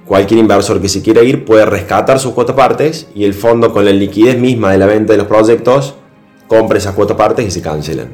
cualquier 0.04 0.40
inversor 0.40 0.80
que 0.80 0.88
se 0.88 1.00
quiera 1.00 1.22
ir 1.22 1.44
puede 1.46 1.64
rescatar 1.64 2.18
sus 2.18 2.32
cuotas 2.32 2.54
partes 2.54 3.08
y 3.14 3.24
el 3.24 3.32
fondo 3.32 3.72
con 3.72 3.84
la 3.84 3.92
liquidez 3.92 4.38
misma 4.38 4.72
de 4.72 4.78
la 4.78 4.86
venta 4.86 5.14
de 5.14 5.18
los 5.18 5.26
proyectos 5.26 5.94
compra 6.46 6.76
esas 6.76 6.94
cuotas 6.94 7.16
partes 7.16 7.46
y 7.46 7.50
se 7.50 7.62
cancelan. 7.62 8.08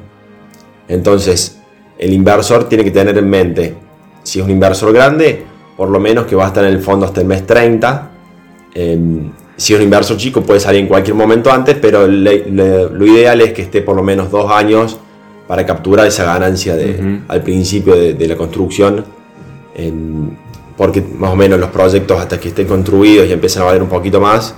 Entonces, 0.89 1.59
el 1.99 2.13
inversor 2.13 2.69
tiene 2.69 2.85
que 2.85 2.93
tener 2.93 3.19
en 3.19 3.29
mente, 3.29 3.75
si 4.23 4.39
es 4.39 4.45
un 4.45 4.51
inversor 4.51 4.93
grande, 4.93 5.45
por 5.77 5.89
lo 5.89 5.99
menos 5.99 6.27
que 6.27 6.37
va 6.37 6.45
a 6.45 6.49
estar 6.49 6.65
en 6.65 6.73
el 6.73 6.83
fondo 6.83 7.07
hasta 7.07 7.21
el 7.21 7.27
mes 7.27 7.45
30. 7.45 8.11
Em, 8.75 9.33
si 9.57 9.73
es 9.73 9.79
un 9.79 9.85
inversor 9.85 10.17
chico 10.19 10.43
puede 10.43 10.61
salir 10.61 10.83
en 10.83 10.87
cualquier 10.87 11.17
momento 11.17 11.51
antes, 11.51 11.77
pero 11.81 12.07
lo 12.07 13.07
ideal 13.07 13.41
es 13.41 13.53
que 13.53 13.63
esté 13.63 13.83
por 13.83 13.97
lo 13.97 14.03
menos 14.05 14.31
dos 14.31 14.53
años 14.53 14.99
para 15.47 15.65
capturar 15.65 16.07
esa 16.07 16.25
ganancia 16.25 16.77
de, 16.77 17.21
al 17.29 17.43
principio 17.43 17.95
de, 17.95 18.27
la 18.27 18.37
construcción, 18.37 19.05
porque 20.77 21.03
más 21.19 21.31
o 21.33 21.37
menos 21.37 21.61
los 21.61 21.71
proyectos 21.71 22.21
hasta 22.21 22.41
que 22.41 22.49
estén 22.49 22.67
construidos 22.67 23.29
y 23.29 23.33
empiezan 23.33 23.63
a 23.63 23.67
valer 23.67 23.83
un 23.83 23.89
poquito 23.89 24.21
más, 24.21 24.55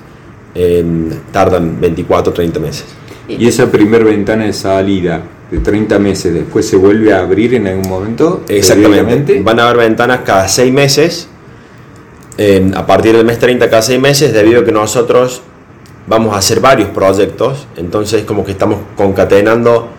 tardan 1.33 1.81
24 1.81 2.31
o 2.31 2.35
30 2.35 2.61
meses. 2.61 2.87
¿Y 3.29 3.47
esa 3.47 3.71
primera 3.71 4.05
ventana 4.05 4.45
de 4.45 4.53
salida 4.55 5.23
de 5.51 5.59
30 5.59 5.99
meses 5.99 6.33
después 6.33 6.67
se 6.67 6.77
vuelve 6.77 7.13
a 7.13 7.21
abrir 7.21 7.55
en 7.55 7.67
algún 7.67 7.89
momento? 7.89 8.43
Exactamente. 8.49 9.43
Van 9.43 9.61
a 9.61 9.69
haber 9.69 9.89
ventanas 9.89 10.21
cada 10.25 10.49
6 10.49 10.73
meses. 10.73 11.29
a 12.75 12.87
partir 12.87 13.15
del 13.15 13.27
mes 13.27 13.39
30 13.39 13.69
cada 13.69 13.83
6 13.83 14.01
meses, 14.01 14.33
debido 14.33 14.63
a 14.63 14.65
que 14.65 14.73
nosotros 14.73 15.43
vamos 16.07 16.35
a 16.35 16.39
hacer 16.39 16.61
varios 16.61 16.89
proyectos, 16.89 17.67
entonces 17.77 18.25
como 18.25 18.45
que 18.45 18.53
estamos 18.53 18.79
concatenando 18.97 19.91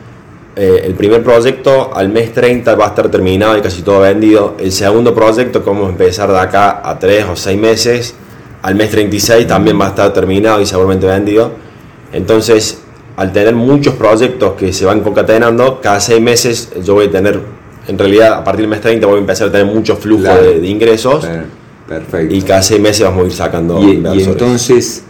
eh, 0.59 0.81
el 0.87 0.93
primer 0.93 1.23
proyecto 1.23 1.95
al 1.95 2.09
mes 2.09 2.33
30 2.33 2.75
va 2.75 2.87
a 2.87 2.87
estar 2.89 3.09
terminado 3.09 3.57
y 3.57 3.61
casi 3.61 3.81
todo 3.81 4.01
vendido. 4.01 4.55
El 4.59 4.73
segundo 4.73 5.15
proyecto, 5.15 5.63
como 5.63 5.87
empezar 5.87 6.29
de 6.29 6.37
acá 6.37 6.81
a 6.83 6.99
3 6.99 7.27
o 7.31 7.35
6 7.37 7.57
meses, 7.57 8.13
al 8.61 8.75
mes 8.75 8.89
36 8.89 9.47
también 9.47 9.79
va 9.79 9.85
a 9.85 9.89
estar 9.89 10.11
terminado 10.11 10.59
y 10.59 10.65
seguramente 10.65 11.07
vendido. 11.07 11.53
Entonces, 12.11 12.81
al 13.15 13.31
tener 13.31 13.55
muchos 13.55 13.93
proyectos 13.93 14.55
que 14.55 14.73
se 14.73 14.83
van 14.83 14.99
concatenando, 14.99 15.79
cada 15.81 16.01
6 16.01 16.21
meses 16.21 16.69
yo 16.83 16.95
voy 16.95 17.05
a 17.05 17.11
tener, 17.11 17.39
en 17.87 17.97
realidad 17.97 18.33
a 18.33 18.43
partir 18.43 18.63
del 18.63 18.71
mes 18.71 18.81
30 18.81 19.07
voy 19.07 19.15
a 19.15 19.19
empezar 19.19 19.47
a 19.47 19.51
tener 19.53 19.73
mucho 19.73 19.95
flujo 19.95 20.23
de, 20.23 20.67
ingresos. 20.67 21.25
Perfecto. 21.87 22.35
Y 22.35 22.41
cada 22.41 22.61
6 22.61 22.81
meses 22.81 23.05
vamos 23.05 23.23
a 23.23 23.27
ir 23.27 23.33
sacando. 23.33 23.81
Y, 23.81 24.05
y 24.13 24.23
entonces 24.23 25.05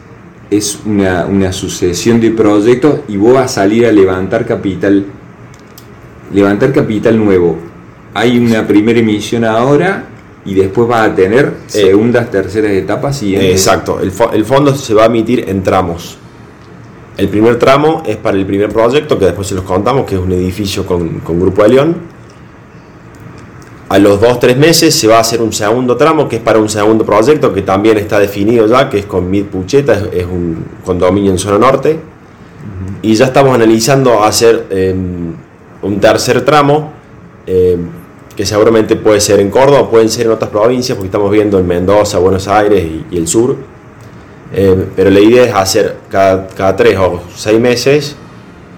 es 0.51 0.79
una, 0.86 1.25
una 1.25 1.51
sucesión 1.51 2.22
de 2.22 2.29
proyectos 2.29 3.00
y 3.08 3.18
vos 3.18 3.34
vas 3.34 3.46
a 3.46 3.62
salir 3.62 3.88
a 3.88 3.91
levantar 3.91 4.46
capital 4.46 5.06
levantar 6.34 6.74
capital 6.74 7.18
nuevo. 7.18 7.58
Hay 8.14 8.38
una 8.38 8.66
primera 8.66 9.00
emisión 9.00 9.46
ahora 9.46 10.06
y 10.46 10.54
después 10.54 10.90
va 10.90 11.04
a 11.04 11.16
tener 11.16 11.54
segundas, 11.68 12.32
terceras 12.32 12.72
etapas 12.72 13.22
y 13.24 13.36
Exacto, 13.36 14.00
el, 14.00 14.12
el, 14.34 14.46
fondo 14.46 14.76
se 14.76 14.94
va 14.94 15.04
a 15.04 15.06
emitir 15.06 15.46
en 15.48 15.64
tramos. 15.64 16.18
El 17.18 17.28
primer 17.28 17.60
tramo 17.60 18.04
es 18.06 18.18
para 18.18 18.38
el 18.38 18.46
primer 18.46 18.70
proyecto, 18.70 19.20
que 19.20 19.26
después 19.26 19.48
se 19.48 19.56
los 19.56 19.66
contamos, 19.66 20.06
que 20.06 20.16
es 20.16 20.22
un 20.22 20.32
edificio 20.32 20.86
con, 20.86 21.20
con 21.20 21.40
Grupo 21.40 21.64
de 21.64 21.70
León. 21.70 21.96
A 23.90 23.98
los 24.00 24.22
2-3 24.22 24.56
meses 24.56 24.96
se 24.96 25.08
va 25.08 25.18
a 25.18 25.20
hacer 25.20 25.42
un 25.42 25.52
segundo 25.52 25.98
tramo, 25.98 26.30
que 26.30 26.38
es 26.38 26.42
para 26.42 26.60
un 26.60 26.70
segundo 26.70 27.06
proyecto, 27.06 27.52
que 27.52 27.64
también 27.64 27.98
está 27.98 28.20
definido 28.20 28.68
ya, 28.68 28.90
que 28.90 29.00
es 29.00 29.06
con 29.06 29.30
Mid 29.30 29.46
Pucheta, 29.46 30.02
es, 30.14 30.26
un 30.26 30.64
condominio 30.86 31.32
en 31.32 31.40
zona 31.40 31.58
norte. 31.58 32.00
Y 33.02 33.16
ya 33.16 33.26
estamos 33.26 33.54
analizando 33.54 34.24
hacer... 34.24 34.68
Em, 34.70 35.49
un 35.82 36.00
tercer 36.00 36.44
tramo, 36.44 36.92
eh, 37.48 37.78
que 38.36 38.46
seguramente 38.46 38.96
puede 38.96 39.20
ser 39.20 39.40
en 39.40 39.50
Córdoba, 39.50 39.90
pueden 39.90 40.10
ser 40.10 40.28
en 40.28 40.34
otras 40.34 40.50
provincias, 40.50 40.96
porque 40.96 41.08
estamos 41.08 41.32
viendo 41.32 41.60
en 41.60 41.68
Mendoza, 41.68 42.20
Buenos 42.20 42.48
Aires 42.48 42.86
y, 43.12 43.18
el 43.18 43.28
sur. 43.28 43.56
Eh, 44.54 44.86
pero 44.96 45.10
la 45.10 45.20
idea 45.20 45.44
es 45.44 45.54
hacer 45.54 45.98
cada, 46.10 46.48
cada, 46.48 46.76
tres 46.76 46.98
o 46.98 47.22
seis 47.36 47.60
meses 47.60 48.16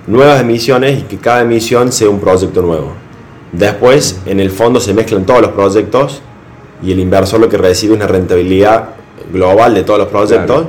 nuevas 0.08 0.42
emisiones 0.42 1.00
y 1.00 1.02
que 1.04 1.18
cada 1.18 1.42
emisión 1.42 1.92
sea 1.92 2.10
un 2.10 2.20
proyecto 2.20 2.62
nuevo. 2.62 2.94
Después, 3.52 4.20
en 4.26 4.40
el 4.40 4.50
fondo 4.50 4.80
se 4.80 4.94
mezclan 4.94 5.26
todos 5.26 5.42
los 5.42 5.52
proyectos 5.52 6.22
y 6.82 6.92
el 6.92 7.00
inversor 7.00 7.40
lo 7.40 7.50
que 7.50 7.58
recibe 7.58 7.94
es 7.94 7.98
una 7.98 8.08
rentabilidad 8.08 8.90
global 9.32 9.74
de 9.74 9.84
todos 9.84 10.00
los 10.00 10.08
proyectos. 10.08 10.66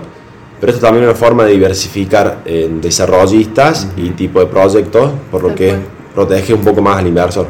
Pero 0.61 0.73
esto 0.73 0.87
también 0.87 1.05
es 1.05 1.11
una 1.11 1.19
forma 1.19 1.45
de 1.45 1.53
diversificar 1.53 2.43
en 2.45 2.81
desarrollistas 2.81 3.89
y 3.97 4.11
tipo 4.11 4.39
de 4.39 4.47
proyectos, 4.47 5.11
por 5.31 5.43
lo 5.43 5.55
que 5.55 5.75
protege 6.15 6.55
un 6.55 6.63
poco 6.63 6.83
más 6.83 6.99
al 6.99 7.07
inversor. 7.07 7.47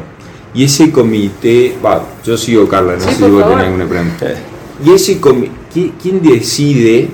Y 0.53 0.65
ese 0.65 0.91
comité, 0.91 1.75
va, 1.83 2.03
yo 2.23 2.37
sigo 2.37 2.67
Carla, 2.67 2.93
no 2.95 3.01
sé 3.01 3.15
si 3.15 3.23
vos 3.23 3.43
tenés 3.43 3.65
alguna 3.65 3.87
pregunta. 3.87 4.33
Y 4.85 4.91
ese 4.91 5.19
comité, 5.19 5.91
¿quién 6.01 6.21
decide? 6.21 7.09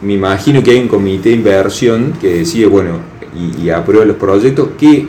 Me 0.00 0.14
imagino 0.14 0.62
que 0.62 0.72
hay 0.72 0.78
un 0.78 0.88
comité 0.88 1.30
de 1.30 1.36
inversión 1.36 2.12
que 2.20 2.38
decide, 2.38 2.66
bueno, 2.66 2.98
y, 3.34 3.70
aprueba 3.70 4.04
los 4.04 4.16
proyectos. 4.16 4.70
¿Qué, 4.78 5.06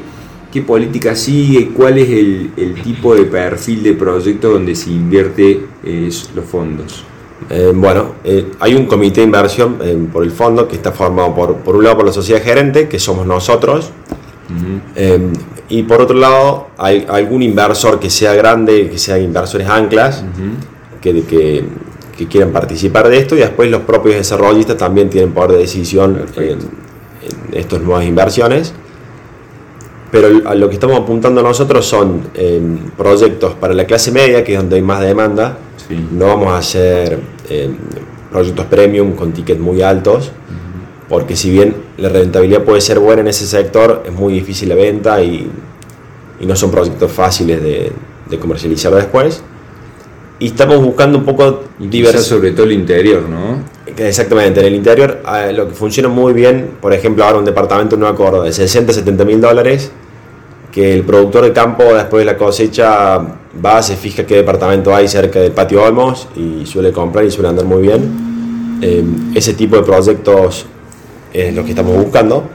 ¿Qué 0.52 0.62
política 0.62 1.16
sigue? 1.16 1.70
¿Cuál 1.70 1.98
es 1.98 2.10
el, 2.10 2.52
el 2.56 2.82
tipo 2.82 3.16
de 3.16 3.26
perfil 3.26 3.84
de 3.84 3.94
proyecto 3.94 4.52
donde 4.52 4.76
se 4.76 4.92
invierte 4.92 5.66
eh, 5.84 6.10
los 6.36 6.46
fondos? 6.46 7.04
Eh, 7.50 7.72
bueno, 7.76 8.14
eh, 8.24 8.52
hay 8.60 8.74
un 8.76 8.86
comité 8.86 9.22
de 9.22 9.26
inversión 9.26 9.78
por 10.12 10.24
el 10.24 10.32
fondo 10.32 10.68
que 10.68 10.76
está 10.76 10.92
formado 10.92 11.36
por, 11.36 11.56
por 11.58 11.76
un 11.76 11.84
lado 11.84 11.98
por 11.98 12.06
la 12.06 12.14
sociedad 12.14 12.42
gerente, 12.42 12.88
que 12.88 13.00
somos 13.00 13.26
nosotros, 13.28 13.92
y 15.70 15.84
por 15.84 16.02
otro 16.02 16.18
lado, 16.18 16.68
hay 16.78 17.06
algún 17.10 17.42
inversor 17.42 18.00
que 18.00 18.10
sea 18.10 18.34
grande, 18.34 18.90
que 18.90 18.98
sea 18.98 19.18
inversores 19.18 19.68
anclas, 19.68 20.24
que, 21.02 21.24
que, 21.24 21.64
quieran 22.30 22.52
participar 22.52 23.10
de 23.10 23.18
esto, 23.18 23.36
y 23.36 23.40
después 23.40 23.70
los 23.70 23.82
propios 23.82 24.16
desarrollistas 24.16 24.78
también 24.78 25.10
tienen 25.10 25.34
poder 25.34 25.54
de 25.54 25.58
decisión 25.58 26.26
en, 26.38 26.60
estas 27.52 27.82
nuevas 27.82 28.06
inversiones. 28.06 28.74
Pero 30.12 30.48
a 30.48 30.54
lo 30.54 30.70
que 30.70 30.76
estamos 30.76 31.00
apuntando 31.00 31.42
nosotros 31.42 31.86
son 31.86 32.30
em, 32.36 32.78
proyectos 32.96 33.56
para 33.56 33.74
la 33.74 33.86
clase 33.86 34.12
media, 34.12 34.44
que 34.44 34.54
es 34.54 34.60
donde 34.60 34.76
hay 34.76 34.82
más 34.82 35.02
demanda. 35.02 35.58
No 36.12 36.28
vamos 36.28 36.50
a 36.50 36.60
hacer 36.60 37.20
em, 37.50 37.76
proyectos 38.32 38.66
premium 38.68 39.14
con 39.14 39.32
tickets 39.32 39.60
muy 39.60 39.82
altos 39.82 40.32
porque 41.14 41.36
si 41.36 41.52
bien 41.52 41.76
la 42.00 42.10
rentabilidad 42.10 42.64
puede 42.64 42.82
ser 42.82 42.98
buena 42.98 43.22
en 43.22 43.28
ese 43.28 43.46
sector, 43.46 44.02
es 44.04 44.12
muy 44.12 44.34
difícil 44.34 44.70
la 44.70 44.74
venta 44.74 45.22
y, 45.22 45.48
no 46.42 46.56
son 46.56 46.72
proyectos 46.72 47.12
fáciles 47.12 47.62
de, 47.62 47.92
comercializar 48.40 48.92
después. 48.96 49.44
Y 50.40 50.48
estamos 50.48 50.84
buscando 50.84 51.20
un 51.20 51.24
poco 51.24 51.66
diversos. 51.78 52.26
sobre 52.26 52.50
todo 52.50 52.66
el 52.66 52.72
interior, 52.72 53.30
¿no? 53.30 53.62
Exactamente, 53.96 54.62
en 54.62 54.66
el 54.66 54.74
interior 54.74 55.22
lo 55.54 55.68
que 55.68 55.76
funciona 55.76 56.10
muy 56.10 56.34
bien, 56.34 56.72
por 56.82 56.92
ejemplo, 56.96 57.24
ahora 57.24 57.38
un 57.38 57.46
departamento 57.46 57.96
no 57.96 58.08
acuerdo 58.08 58.42
de 58.42 58.52
60, 58.52 58.92
70 58.92 59.24
mil 59.24 59.40
dólares, 59.40 59.92
que 60.72 60.96
el 60.96 61.04
productor 61.04 61.44
de 61.44 61.54
campo 61.54 61.84
después 61.94 62.22
de 62.22 62.26
la 62.26 62.38
cosecha 62.40 63.20
va, 63.64 63.84
se 63.84 63.98
fija 63.98 64.26
qué 64.26 64.38
departamento 64.38 64.96
hay 64.96 65.08
cerca 65.08 65.40
del 65.40 65.52
patio 65.52 65.84
Olmos 65.84 66.28
y 66.36 66.66
suele 66.66 66.92
comprar 66.92 67.24
y 67.24 67.30
suele 67.30 67.50
andar 67.50 67.66
muy 67.66 67.84
bien. 67.84 68.80
Eh, 68.82 69.04
ese 69.36 69.54
tipo 69.54 69.76
de 69.76 69.84
proyectos 69.84 70.66
es 71.34 71.54
lo 71.54 71.64
que 71.64 71.72
estamos 71.72 71.96
buscando. 71.98 72.48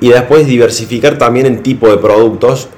Y 0.00 0.08
después 0.08 0.46
diversificar 0.46 1.18
también 1.18 1.46
en 1.46 1.62
tipo 1.62 1.88
de 1.88 1.98
productos. 1.98 2.68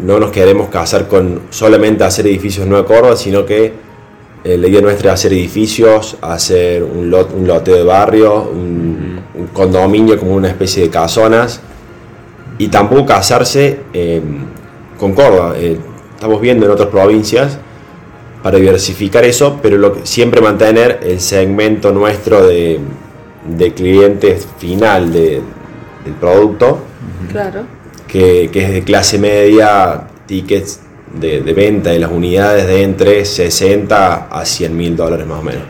no 0.00 0.18
nos 0.18 0.30
queremos 0.30 0.68
casar 0.68 1.06
con 1.06 1.42
solamente 1.50 2.02
hacer 2.04 2.26
edificios 2.26 2.66
no 2.66 2.84
Córdoba, 2.86 3.16
sino 3.16 3.44
que 3.44 3.72
eh, 4.44 4.56
la 4.56 4.66
idea 4.68 4.80
nuestra 4.80 5.12
es 5.12 5.20
hacer 5.20 5.32
edificios, 5.34 6.16
hacer 6.22 6.82
un, 6.82 7.10
lot, 7.10 7.32
un 7.34 7.46
loteo 7.46 7.76
de 7.76 7.82
barrio, 7.84 8.42
un, 8.50 9.20
un 9.34 9.46
condominio 9.48 10.18
como 10.18 10.34
una 10.34 10.48
especie 10.48 10.84
de 10.84 10.88
casonas 10.90 11.60
y 12.58 12.68
tampoco 12.68 13.04
casarse 13.06 13.80
eh, 13.92 14.22
con 14.98 15.12
Córdoba. 15.12 15.54
Eh, 15.58 15.76
estamos 16.14 16.40
viendo 16.40 16.64
en 16.64 16.72
otras 16.72 16.88
provincias 16.88 17.58
para 18.42 18.56
diversificar 18.58 19.24
eso, 19.24 19.58
pero 19.60 19.76
lo 19.76 19.92
que- 19.92 20.06
siempre 20.06 20.40
mantener 20.40 21.00
el 21.02 21.20
segmento 21.20 21.92
nuestro 21.92 22.46
de, 22.46 22.78
de 23.48 23.72
cliente 23.74 24.38
final 24.58 25.12
de- 25.12 25.42
del 26.04 26.14
producto, 26.20 26.78
Claro. 27.30 27.62
que, 28.08 28.48
que 28.52 28.64
es 28.64 28.70
de 28.72 28.82
clase 28.84 29.18
media, 29.18 30.02
tickets 30.26 30.80
de, 31.12 31.40
de 31.42 31.52
venta 31.52 31.90
de 31.90 31.98
las 31.98 32.10
unidades 32.10 32.66
de 32.66 32.82
entre 32.82 33.24
60 33.24 34.28
a 34.30 34.44
100 34.44 34.76
mil 34.76 34.96
dólares 34.96 35.26
más 35.26 35.40
o 35.40 35.42
menos. 35.42 35.62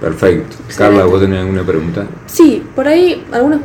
Perfecto. 0.00 0.56
Excelente. 0.66 0.76
Carla, 0.76 1.04
¿vos 1.04 1.20
tenés 1.20 1.40
alguna 1.40 1.64
pregunta? 1.64 2.06
Sí, 2.26 2.62
por 2.74 2.86
ahí 2.86 3.24
algunos 3.32 3.60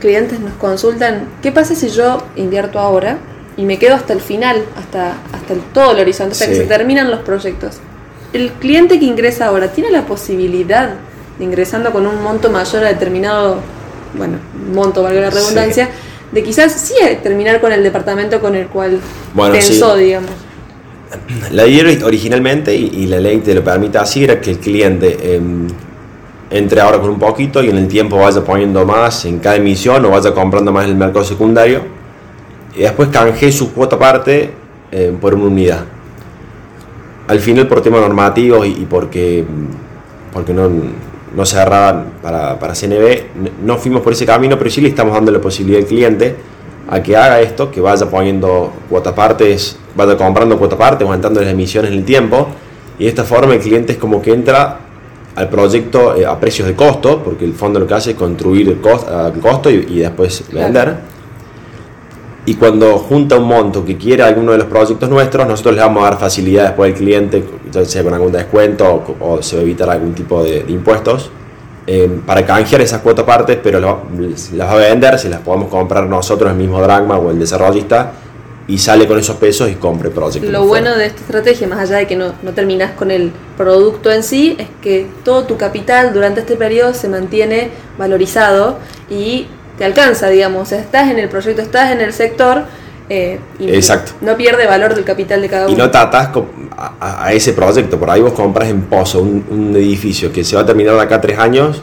clientes 0.00 0.40
nos 0.40 0.52
consultan, 0.54 1.24
¿qué 1.42 1.52
pasa 1.52 1.74
si 1.74 1.88
yo 1.88 2.22
invierto 2.36 2.78
ahora 2.78 3.18
y 3.56 3.64
me 3.64 3.78
quedo 3.78 3.94
hasta 3.94 4.12
el 4.12 4.20
final, 4.20 4.62
hasta, 4.76 5.16
hasta 5.32 5.52
el, 5.52 5.60
todo 5.72 5.92
el 5.92 6.00
horizonte, 6.00 6.32
hasta 6.32 6.46
que 6.46 6.54
se 6.54 6.64
terminan 6.66 7.10
los 7.10 7.20
proyectos? 7.20 7.78
El 8.32 8.52
cliente 8.52 8.98
que 8.98 9.06
ingresa 9.06 9.46
ahora 9.46 9.68
tiene 9.72 9.90
la 9.90 10.02
posibilidad 10.06 10.94
ingresando 11.40 11.92
con 11.92 12.06
un 12.06 12.22
monto 12.22 12.50
mayor 12.50 12.84
a 12.84 12.88
determinado, 12.88 13.56
bueno, 14.16 14.38
monto, 14.74 15.02
valga 15.02 15.20
la 15.20 15.30
Sí. 15.30 15.36
redundancia, 15.38 15.88
de 16.32 16.42
quizás 16.42 16.72
sí 16.72 16.94
terminar 17.22 17.60
con 17.60 17.72
el 17.72 17.82
departamento 17.82 18.40
con 18.40 18.54
el 18.54 18.66
cual 18.66 18.98
Bueno, 19.34 19.52
pensó, 19.54 19.96
sí. 19.96 20.04
digamos. 20.04 20.30
La 21.52 21.66
idea 21.66 22.04
originalmente, 22.04 22.74
y, 22.74 22.90
y 22.92 23.06
la 23.06 23.18
ley 23.18 23.38
te 23.38 23.54
lo 23.54 23.64
permite 23.64 23.96
así, 23.98 24.24
era 24.24 24.40
que 24.40 24.50
el 24.50 24.58
cliente 24.58 25.34
em, 25.36 25.66
entre 26.50 26.80
ahora 26.80 26.98
con 27.00 27.10
un 27.10 27.18
poquito 27.18 27.62
y 27.62 27.70
en 27.70 27.78
el 27.78 27.88
tiempo 27.88 28.18
vaya 28.18 28.42
poniendo 28.42 28.84
más 28.84 29.24
en 29.24 29.38
cada 29.38 29.56
emisión 29.56 30.04
o 30.04 30.10
vaya 30.10 30.32
comprando 30.34 30.70
más 30.72 30.84
en 30.84 30.90
el 30.90 30.96
mercado 30.96 31.24
secundario 31.24 31.80
y 32.74 32.80
después 32.80 33.08
canje 33.10 33.50
su 33.52 33.72
cuota 33.72 33.96
aparte 33.96 34.50
eh, 34.92 35.14
por 35.18 35.34
una 35.34 35.44
unidad. 35.44 35.84
Al 37.26 37.40
final 37.40 37.66
por 37.68 37.80
temas 37.82 38.00
normativos 38.00 38.66
y, 38.66 38.70
y 38.70 38.86
porque, 38.88 39.44
porque 40.32 40.52
no, 40.54 40.70
no 41.34 41.44
cerraban 41.46 42.12
para, 42.22 42.58
para 42.58 42.74
CNB, 42.74 43.62
no 43.64 43.76
fuimos 43.76 44.02
por 44.02 44.12
ese 44.12 44.26
camino, 44.26 44.58
pero 44.58 44.70
sí 44.70 44.80
le 44.80 44.88
estamos 44.88 45.14
dando 45.14 45.30
la 45.30 45.40
posibilidad 45.40 45.80
al 45.80 45.86
cliente 45.86 46.36
a 46.90 47.02
que 47.02 47.16
haga 47.16 47.40
esto, 47.40 47.70
que 47.70 47.80
vaya 47.80 48.06
poniendo 48.06 48.72
cuota 48.88 49.14
partes, 49.14 49.78
vaya 49.94 50.16
comprando 50.16 50.58
cuota 50.58 50.76
partes, 50.76 51.04
aumentando 51.04 51.40
las 51.40 51.50
emisiones 51.50 51.92
en 51.92 51.98
el 51.98 52.04
tiempo, 52.04 52.48
y 52.98 53.04
de 53.04 53.10
esta 53.10 53.24
forma 53.24 53.54
el 53.54 53.60
cliente 53.60 53.92
es 53.92 53.98
como 53.98 54.22
que 54.22 54.32
entra 54.32 54.80
al 55.36 55.48
proyecto 55.48 56.16
eh, 56.16 56.26
a 56.26 56.38
precios 56.40 56.66
de 56.66 56.74
costo, 56.74 57.22
porque 57.22 57.44
el 57.44 57.52
fondo 57.52 57.78
lo 57.78 57.86
que 57.86 57.94
hace 57.94 58.10
es 58.10 58.16
construir 58.16 58.68
el, 58.68 58.80
costo 58.80 59.70
y, 59.70 59.86
y 59.88 59.98
después 59.98 60.44
Claro. 60.50 60.96
Y 62.48 62.54
cuando 62.54 62.96
junta 62.98 63.36
un 63.36 63.44
monto 63.44 63.84
que 63.84 63.98
quiera 63.98 64.26
alguno 64.26 64.52
de 64.52 64.58
los 64.58 64.68
proyectos 64.68 65.10
nuestros, 65.10 65.46
nosotros 65.46 65.74
le 65.74 65.82
vamos 65.82 66.02
a 66.02 66.10
dar 66.10 66.18
facilidad 66.18 66.64
después 66.68 66.92
al 66.92 66.98
cliente, 66.98 67.44
ya 67.70 67.84
sea 67.84 68.02
con 68.02 68.14
algún 68.14 68.32
descuento 68.32 69.04
o, 69.20 69.34
o 69.34 69.42
se 69.42 69.56
va 69.56 69.60
a 69.60 69.64
evitar 69.64 69.90
algún 69.90 70.14
tipo 70.14 70.42
de, 70.42 70.62
de 70.62 70.72
impuestos, 70.72 71.30
eh, 71.86 72.08
para 72.26 72.46
canjear 72.46 72.80
esas 72.80 73.02
cuotas 73.02 73.26
partes, 73.26 73.58
pero 73.62 73.80
lo- 73.80 74.00
las 74.54 74.66
va 74.66 74.72
a 74.72 74.76
vender, 74.76 75.18
se 75.18 75.28
las 75.28 75.40
podemos 75.40 75.68
comprar 75.68 76.06
nosotros, 76.06 76.50
el 76.50 76.56
mismo 76.56 76.80
Dragma 76.80 77.18
o 77.18 77.30
el 77.30 77.38
desarrollista, 77.38 78.12
y 78.66 78.78
sale 78.78 79.06
con 79.06 79.18
esos 79.18 79.36
pesos 79.36 79.70
y 79.70 79.74
compre 79.74 80.08
proyectos. 80.08 80.50
Lo 80.50 80.64
bueno 80.66 80.94
de 80.96 81.04
esta 81.06 81.20
estrategia, 81.20 81.66
más 81.68 81.80
allá 81.80 81.98
de 81.98 82.06
que 82.06 82.16
no, 82.16 82.32
no 82.42 82.52
terminas 82.52 82.92
con 82.92 83.10
el 83.10 83.30
producto 83.58 84.10
en 84.10 84.22
sí, 84.22 84.56
es 84.58 84.68
que 84.80 85.06
todo 85.22 85.44
tu 85.44 85.58
capital 85.58 86.14
durante 86.14 86.40
este 86.40 86.56
periodo 86.56 86.94
se 86.94 87.08
mantiene 87.10 87.70
valorizado 87.98 88.76
y 89.10 89.46
te 89.78 89.84
alcanza, 89.84 90.28
digamos. 90.28 90.62
O 90.62 90.66
sea, 90.66 90.80
estás 90.80 91.10
en 91.10 91.18
el 91.18 91.28
proyecto, 91.28 91.62
estás 91.62 91.92
en 91.92 92.00
el 92.00 92.12
sector 92.12 92.64
eh, 93.08 93.38
y 93.58 93.70
Exacto. 93.70 94.12
no 94.20 94.36
pierde 94.36 94.66
valor 94.66 94.94
del 94.94 95.04
capital 95.04 95.40
de 95.40 95.48
cada 95.48 95.66
uno. 95.66 95.74
Y 95.74 95.76
no 95.78 95.90
te 95.90 95.96
atas 95.98 96.28
co- 96.28 96.46
a, 96.76 97.32
ese 97.32 97.52
proyecto. 97.54 97.98
Por 97.98 98.10
ahí 98.10 98.20
vos 98.20 98.32
compras 98.32 98.68
en 98.68 98.82
Pozo 98.82 99.20
un, 99.20 99.44
un 99.50 99.76
edificio 99.76 100.30
que 100.32 100.44
se 100.44 100.56
va 100.56 100.62
a 100.62 100.66
terminar 100.66 100.94
de 100.96 101.00
acá 101.02 101.20
tres 101.20 101.38
años, 101.38 101.82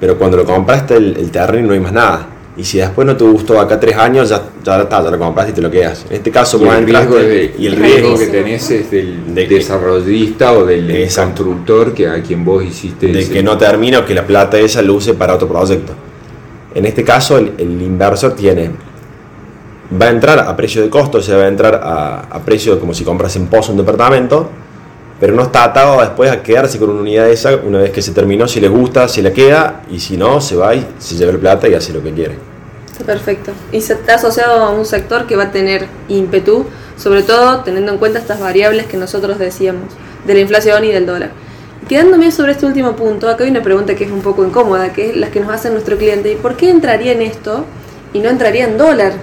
pero 0.00 0.16
cuando 0.16 0.36
lo 0.38 0.44
compraste 0.44 0.96
el, 0.96 1.16
el 1.16 1.30
terreno 1.30 1.64
y 1.64 1.68
no 1.68 1.74
hay 1.74 1.80
más 1.80 1.92
nada. 1.92 2.26
Y 2.56 2.64
si 2.64 2.78
después 2.78 3.06
no 3.06 3.16
te 3.16 3.24
gustó 3.24 3.54
de 3.54 3.60
acá 3.60 3.78
tres 3.78 3.96
años, 3.96 4.28
ya, 4.28 4.42
ya 4.62 4.80
está, 4.82 5.02
ya 5.02 5.10
lo 5.10 5.18
compraste 5.18 5.52
y 5.52 5.54
te 5.54 5.62
lo 5.62 5.70
quedas. 5.70 6.04
En 6.10 6.16
este 6.16 6.30
caso, 6.30 6.58
Y 6.62 6.68
el 6.68 6.84
riesgo, 6.86 7.14
de- 7.16 7.54
y 7.58 7.66
el 7.66 7.74
es 7.74 7.78
riesgo 7.78 8.18
que 8.18 8.26
tenés 8.26 8.70
es 8.70 8.90
del 8.90 9.34
De 9.34 9.46
que- 9.48 9.54
desarrollista 9.56 10.52
o 10.52 10.64
del 10.66 10.90
Exacto. 10.90 11.44
constructor 11.44 11.94
que 11.94 12.08
a 12.08 12.20
quien 12.22 12.44
vos 12.44 12.64
hiciste 12.64 13.06
de 13.06 13.20
ese- 13.20 13.32
que 13.32 13.42
no 13.42 13.56
termina 13.56 14.00
o 14.00 14.04
que 14.04 14.14
la 14.14 14.26
plata 14.26 14.58
esa 14.58 14.82
lo 14.82 14.94
use 14.94 15.14
para 15.14 15.34
otro 15.34 15.48
proyecto. 15.48 15.92
En 16.74 16.86
este 16.86 17.04
caso, 17.04 17.38
el, 17.38 17.82
inversor 17.82 18.34
tiene 18.34 18.70
va 20.00 20.06
a 20.06 20.10
entrar 20.10 20.38
a 20.38 20.56
precio 20.56 20.82
de 20.82 20.88
costo, 20.88 21.18
o 21.18 21.22
sea, 21.22 21.36
va 21.36 21.44
a 21.44 21.48
entrar 21.48 21.80
a, 21.82 22.40
precio 22.44 22.78
como 22.78 22.94
si 22.94 23.04
compras 23.04 23.34
en 23.36 23.48
pozo 23.48 23.72
un 23.72 23.78
departamento, 23.78 24.48
pero 25.18 25.34
no 25.34 25.42
está 25.42 25.64
atado 25.64 26.00
después 26.00 26.30
a 26.30 26.42
quedarse 26.42 26.78
con 26.78 26.90
una 26.90 27.00
unidad 27.00 27.28
esa, 27.28 27.56
una 27.56 27.78
vez 27.78 27.90
que 27.90 28.00
se 28.00 28.12
terminó, 28.12 28.46
si 28.46 28.60
le 28.60 28.68
gusta, 28.68 29.08
se 29.08 29.20
la 29.20 29.32
queda, 29.32 29.82
y 29.90 29.98
si 29.98 30.16
no, 30.16 30.40
se 30.40 30.54
va 30.54 30.74
y 30.74 30.86
se 30.98 31.16
lleva 31.16 31.32
el 31.32 31.38
plata 31.38 31.68
y 31.68 31.74
hace 31.74 31.92
lo 31.92 32.02
que 32.02 32.12
quiere. 32.12 32.50
Perfecto. 33.04 33.52
Y 33.72 33.80
se 33.80 33.94
está 33.94 34.14
asociado 34.14 34.62
a 34.62 34.70
un 34.70 34.84
sector 34.84 35.26
que 35.26 35.36
va 35.36 35.44
a 35.44 35.50
tener 35.50 35.86
ímpetu, 36.08 36.66
sobre 36.96 37.22
todo 37.22 37.60
teniendo 37.60 37.92
en 37.92 37.98
cuenta 37.98 38.18
estas 38.18 38.40
variables 38.40 38.86
que 38.86 38.96
nosotros 38.96 39.38
decíamos, 39.38 39.94
de 40.26 40.34
la 40.34 40.40
inflación 40.40 40.84
y 40.84 40.92
del 40.92 41.06
dólar. 41.06 41.30
Quedándome 41.90 42.30
sobre 42.30 42.52
este 42.52 42.66
último 42.66 42.94
punto, 42.94 43.28
acá 43.28 43.42
hay 43.42 43.50
una 43.50 43.62
pregunta 43.62 43.96
que 43.96 44.04
es 44.04 44.12
un 44.12 44.20
poco 44.20 44.44
incómoda, 44.44 44.92
que 44.92 45.10
es 45.10 45.16
la 45.16 45.28
que 45.32 45.40
nos 45.40 45.50
hace 45.50 45.70
nuestro 45.70 45.98
cliente. 45.98 46.30
¿Y 46.30 46.36
por 46.36 46.56
qué 46.56 46.70
entraría 46.70 47.10
en 47.10 47.20
esto 47.20 47.64
y 48.12 48.20
no 48.20 48.28
entraría 48.28 48.66
en 48.66 48.78
dólar? 48.78 49.14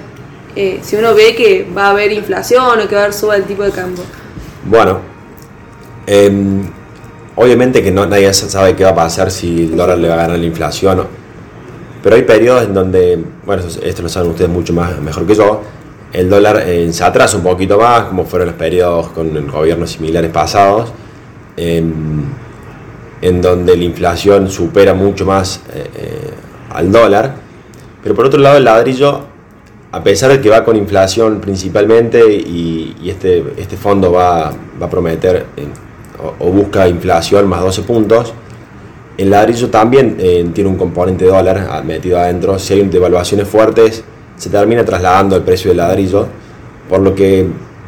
Eh, 0.54 0.80
si 0.82 0.98
uno 0.98 1.16
ve 1.16 1.34
que 1.34 1.66
va 1.74 1.86
a 1.86 1.90
haber 1.92 2.12
inflación 2.12 2.78
o 2.82 2.88
que 2.90 2.96
va 2.96 3.02
a 3.02 3.04
haber 3.06 3.14
suba 3.14 3.38
el 3.38 3.44
tipo 3.46 3.64
de 3.64 3.72
cambio. 3.72 4.04
Bueno, 4.66 5.00
em, 6.08 6.64
obviamente 7.38 7.82
que 7.82 7.90
no, 7.90 8.06
nadie 8.06 8.34
sabe 8.34 8.76
qué 8.76 8.84
va 8.84 8.90
a 8.90 8.96
pasar 8.96 9.32
si 9.32 9.64
el 9.64 9.78
dólar 9.78 9.98
le 9.98 10.10
va 10.10 10.16
a 10.16 10.18
ganar 10.18 10.38
la 10.38 10.46
inflación, 10.46 11.00
o- 11.00 11.08
pero 12.04 12.18
hay 12.18 12.24
periodos 12.24 12.64
en 12.66 12.74
donde, 12.74 13.18
bueno, 13.46 13.64
esto, 13.66 13.82
esto 13.82 14.02
lo 14.02 14.10
saben 14.10 14.32
ustedes 14.32 14.50
mucho 14.52 14.74
más 14.74 15.00
mejor 15.00 15.26
que 15.26 15.36
yo, 15.36 15.62
el 16.12 16.30
dólar 16.30 16.62
eh, 16.66 16.92
se 16.92 17.06
atrasa 17.06 17.38
un 17.38 17.44
poquito 17.44 17.78
más, 17.80 18.08
como 18.08 18.26
fueron 18.26 18.50
los 18.50 18.58
periodos 18.58 19.08
con 19.12 19.48
gobiernos 19.48 19.90
similares 19.92 20.32
pasados, 20.32 20.92
em, 21.56 22.26
en 23.22 23.42
donde 23.42 23.76
la 23.76 23.84
inflación 23.84 24.50
supera 24.50 24.94
mucho 24.94 25.26
más 25.26 25.62
eh, 25.74 25.88
eh, 25.96 26.30
al 26.74 26.92
dólar, 26.92 27.36
pero 28.04 28.16
por 28.16 28.26
otro 28.26 28.40
lado 28.40 28.58
el 28.58 28.64
ladrillo 28.66 29.22
a 29.92 30.04
pesar 30.04 30.32
de 30.32 30.42
que 30.42 30.50
va 30.50 30.64
con 30.64 30.76
inflación 30.76 31.40
principalmente 31.40 32.22
y, 32.32 32.96
este, 33.08 33.44
este 33.58 33.78
fondo 33.78 34.12
va, 34.12 34.52
va 34.82 34.86
a 34.86 34.90
prometer 34.90 35.46
o, 36.40 36.52
busca 36.52 36.88
inflación 36.88 37.48
más 37.48 37.62
12 37.62 37.84
puntos, 37.84 38.34
el 39.18 39.30
ladrillo 39.30 39.70
también 39.70 40.18
eh, 40.20 40.46
tiene 40.54 40.70
un 40.70 40.76
componente 40.76 41.26
dólar 41.26 41.68
ah, 41.72 41.82
metido 41.82 42.20
adentro. 42.20 42.60
Si 42.60 42.74
hay 42.74 42.84
devaluaciones 42.84 43.48
fuertes, 43.48 44.04
se 44.36 44.50
termina 44.50 44.84
trasladando 44.86 45.36
el 45.36 45.42
precio 45.44 45.70
del 45.72 45.78
ladrillo, 45.78 46.28
por 46.90 47.00
lo 47.00 47.16
que 47.16 47.48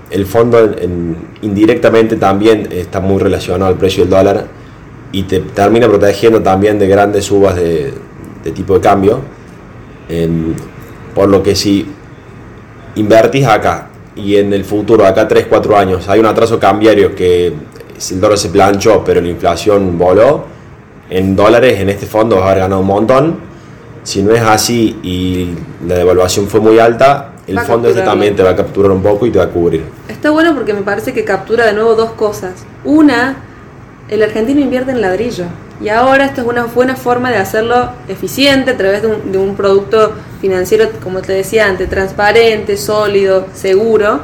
el 0.09 0.25
fondo 0.25 0.59
en- 0.59 1.15
indirectamente 1.41 2.15
también 2.15 2.69
está 2.71 2.99
muy 2.99 3.19
relacionado 3.21 3.67
al 3.71 3.77
precio 3.77 4.03
del 4.03 4.09
dólar 4.09 4.45
y 5.11 5.23
te 5.23 5.39
termina 5.39 5.87
protegiendo 5.87 6.41
también 6.41 6.77
de 6.77 6.87
grandes 6.87 7.25
subas 7.25 7.55
de, 7.55 7.93
de 8.43 8.51
tipo 8.51 8.75
de 8.75 8.81
cambio. 8.81 9.21
Em, 10.07 10.53
por 11.13 11.29
lo 11.29 11.43
que 11.43 11.55
si 11.55 11.85
invertís 12.95 13.45
acá 13.45 13.89
y 14.15 14.37
en 14.37 14.53
el 14.53 14.65
futuro, 14.65 15.05
acá 15.05 15.27
3, 15.27 15.45
4 15.47 15.77
años, 15.77 16.09
hay 16.09 16.19
un 16.19 16.25
atraso 16.25 16.59
cambiario 16.59 17.15
que 17.15 17.47
el 18.11 18.21
dólar 18.21 18.37
se 18.37 18.49
planchó 18.49 19.03
pero 19.03 19.21
la 19.21 19.27
inflación 19.27 19.97
voló, 19.97 20.45
en 21.09 21.35
dólares 21.35 21.79
en 21.79 21.89
este 21.89 22.05
fondo 22.05 22.37
vas 22.37 22.45
a 22.45 22.47
haber 22.51 22.59
ganado 22.63 22.81
un 22.81 22.87
montón. 22.87 23.49
Si 24.03 24.23
no 24.23 24.33
es 24.33 24.41
así 24.41 24.97
y 25.03 25.53
la 25.85 25.95
devaluación 25.95 26.47
fue 26.47 26.59
muy 26.59 26.79
alta, 26.79 27.33
el 27.45 27.57
Va 27.57 27.61
a 27.61 27.65
fondo 27.65 27.89
este 27.89 28.01
también 28.01 28.35
te 28.35 28.43
va 28.43 28.51
a 28.51 28.55
capturar 28.55 28.91
un 28.91 29.01
poco 29.01 29.25
y 29.25 29.31
te 29.31 29.39
va 29.39 29.45
a 29.45 29.49
cubrir. 29.49 29.83
Está 30.07 30.29
bueno 30.29 30.55
porque 30.55 30.73
me 30.73 30.81
parece 30.81 31.13
que 31.13 31.23
captura 31.23 31.65
de 31.65 31.73
nuevo 31.73 31.95
dos 31.95 32.11
cosas. 32.11 32.65
Una, 32.85 33.37
el 34.09 34.23
argentino 34.23 34.59
invierte 34.59 34.91
en 34.91 35.01
ladrillo. 35.01 35.45
Y 35.81 35.89
ahora 35.89 36.25
esta 36.25 36.41
es 36.41 36.47
una 36.47 36.65
buena 36.65 36.95
forma 36.95 37.31
de 37.31 37.37
hacerlo 37.37 37.91
eficiente 38.07 38.71
a 38.71 38.77
través 38.77 39.01
de 39.01 39.07
un, 39.07 39.31
de 39.31 39.37
un 39.37 39.55
producto 39.55 40.13
financiero, 40.41 40.89
como 41.01 41.21
te 41.21 41.33
decía 41.33 41.67
antes, 41.67 41.89
transparente, 41.89 42.75
sólido, 42.75 43.47
seguro. 43.53 44.21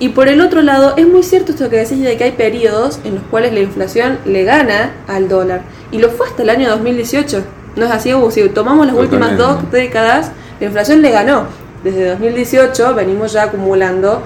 Y 0.00 0.10
por 0.10 0.28
el 0.28 0.40
otro 0.40 0.62
lado, 0.62 0.94
es 0.96 1.08
muy 1.08 1.22
cierto 1.22 1.52
esto 1.52 1.70
que 1.70 1.76
decís 1.76 2.00
de 2.00 2.16
que 2.16 2.24
hay 2.24 2.32
periodos 2.32 3.00
en 3.04 3.16
los 3.16 3.24
cuales 3.24 3.52
la 3.52 3.60
inflación 3.60 4.18
le 4.26 4.44
gana 4.44 4.92
al 5.08 5.28
dólar. 5.28 5.62
Y 5.90 5.98
lo 5.98 6.10
fue 6.10 6.26
hasta 6.26 6.42
el 6.42 6.50
año 6.50 6.68
2018. 6.70 7.42
¿No 7.76 7.84
es 7.86 7.90
así? 7.90 8.12
Hugo? 8.12 8.30
Si 8.30 8.46
tomamos 8.48 8.86
las 8.86 8.94
últimas 8.94 9.36
dos 9.36 9.70
décadas, 9.70 10.32
la 10.60 10.66
inflación 10.66 11.00
le 11.00 11.10
ganó. 11.10 11.46
Desde 11.82 12.10
2018 12.10 12.94
venimos 12.94 13.32
ya 13.32 13.44
acumulando 13.44 14.22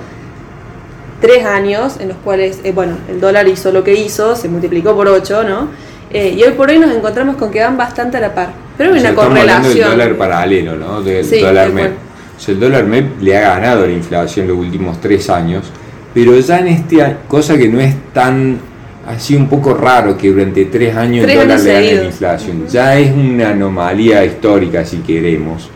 tres 1.22 1.46
años 1.46 1.96
en 2.00 2.08
los 2.08 2.18
cuales, 2.18 2.60
eh, 2.64 2.72
bueno, 2.72 2.98
el 3.08 3.18
dólar 3.20 3.48
hizo 3.48 3.72
lo 3.72 3.82
que 3.82 3.94
hizo, 3.94 4.36
se 4.36 4.48
multiplicó 4.50 4.94
por 4.94 5.08
8, 5.08 5.44
¿no? 5.44 5.68
Eh, 6.10 6.34
y 6.36 6.42
hoy 6.42 6.52
por 6.52 6.68
hoy 6.68 6.78
nos 6.78 6.94
encontramos 6.94 7.36
con 7.36 7.50
que 7.50 7.60
van 7.62 7.78
bastante 7.78 8.18
a 8.18 8.20
la 8.20 8.34
par. 8.34 8.50
Pero 8.76 8.92
hay 8.92 8.98
O 8.98 9.00
sea, 9.00 9.12
una 9.12 9.22
correlación. 9.22 9.72
del 9.74 9.82
dólar 9.98 10.16
paralelo, 10.16 10.76
¿no? 10.76 11.00
Del 11.00 11.24
Sí, 11.24 11.40
dólar 11.40 11.70
MEP. 11.72 11.84
cual. 11.86 11.96
O 12.36 12.40
sea, 12.40 12.52
el 12.54 12.60
dólar 12.60 12.84
MEP 12.84 13.22
le 13.22 13.38
ha 13.38 13.40
ganado 13.40 13.86
la 13.86 13.92
inflación 13.92 14.46
los 14.48 14.58
últimos 14.58 15.00
tres 15.00 15.30
años, 15.30 15.64
pero 16.12 16.38
ya 16.38 16.58
en 16.58 16.68
este 16.68 17.00
año, 17.02 17.16
cosa 17.28 17.56
que 17.56 17.68
no 17.68 17.80
es 17.80 17.94
tan 18.12 18.58
así 19.06 19.34
un 19.34 19.48
poco 19.48 19.72
raro 19.74 20.16
que 20.18 20.30
durante 20.30 20.64
tres 20.66 20.94
años 20.96 21.24
Tres 21.24 21.36
el 21.36 21.42
dólar 21.42 21.56
años 21.58 21.66
le 21.66 21.72
gane 21.72 21.94
la 21.94 22.04
inflación. 22.04 22.66
Ya 22.68 22.98
es 22.98 23.12
una 23.14 23.48
anomalía 23.50 24.24
histórica 24.24 24.84
si 24.84 24.98
queremos. 24.98 25.70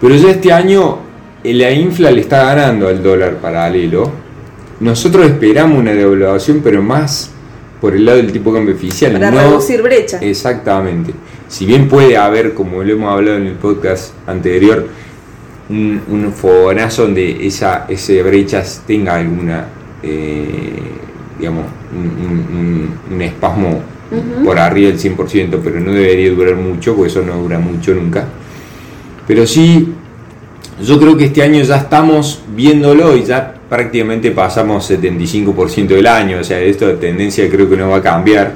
Pero 0.00 0.14
ya 0.16 0.30
este 0.30 0.52
año 0.52 0.98
eh, 1.44 1.54
la 1.54 1.70
infla 1.70 2.10
le 2.10 2.20
está 2.20 2.44
ganando 2.44 2.88
al 2.88 3.02
dólar 3.02 3.36
paralelo. 3.36 4.10
Nosotros 4.80 5.26
esperamos 5.26 5.78
una 5.78 5.92
devaluación, 5.92 6.60
pero 6.64 6.82
más 6.82 7.30
por 7.80 7.94
el 7.94 8.04
lado 8.04 8.18
del 8.18 8.32
tipo 8.32 8.50
de 8.52 8.58
cambio 8.58 8.74
oficial. 8.74 9.12
Para 9.12 9.30
no- 9.30 9.38
reducir 9.40 9.82
brecha. 9.82 10.18
Exactamente. 10.20 11.12
Si 11.48 11.66
bien 11.66 11.88
puede 11.88 12.16
haber, 12.16 12.54
como 12.54 12.82
lo 12.82 12.92
hemos 12.92 13.12
hablado 13.12 13.36
en 13.38 13.46
el 13.46 13.54
podcast 13.54 14.12
anterior, 14.26 14.86
un, 15.68 16.00
un 16.08 16.32
fogonazo 16.32 17.02
donde 17.02 17.46
esa, 17.46 17.86
ese 17.88 18.22
brecha 18.22 18.62
tenga 18.86 19.16
alguna, 19.16 19.66
eh, 20.02 20.78
digamos, 21.38 21.64
un, 21.94 22.04
un- 22.26 22.56
un- 22.58 23.14
un 23.14 23.22
espasmo 23.22 23.80
por 24.44 24.58
arriba 24.58 24.90
del 24.90 24.98
100%, 24.98 25.60
pero 25.62 25.78
no 25.80 25.92
debería 25.92 26.30
durar 26.30 26.56
mucho, 26.56 26.94
porque 26.96 27.10
eso 27.10 27.22
no 27.22 27.36
dura 27.36 27.58
mucho 27.58 27.94
nunca. 27.94 28.26
Pero 29.26 29.46
sí, 29.46 29.92
yo 30.82 30.98
creo 30.98 31.16
que 31.16 31.26
este 31.26 31.42
año 31.42 31.62
ya 31.62 31.76
estamos 31.76 32.42
viéndolo 32.60 33.16
y 33.16 33.24
ya 33.24 33.54
prácticamente 33.70 34.32
pasamos 34.32 34.90
75% 34.90 35.86
del 35.88 36.06
año, 36.06 36.40
o 36.40 36.44
sea, 36.44 36.60
esto 36.60 36.86
de 36.86 36.94
tendencia 36.94 37.48
creo 37.48 37.70
que 37.70 37.76
no 37.76 37.88
va 37.88 37.96
a 37.98 38.02
cambiar. 38.02 38.52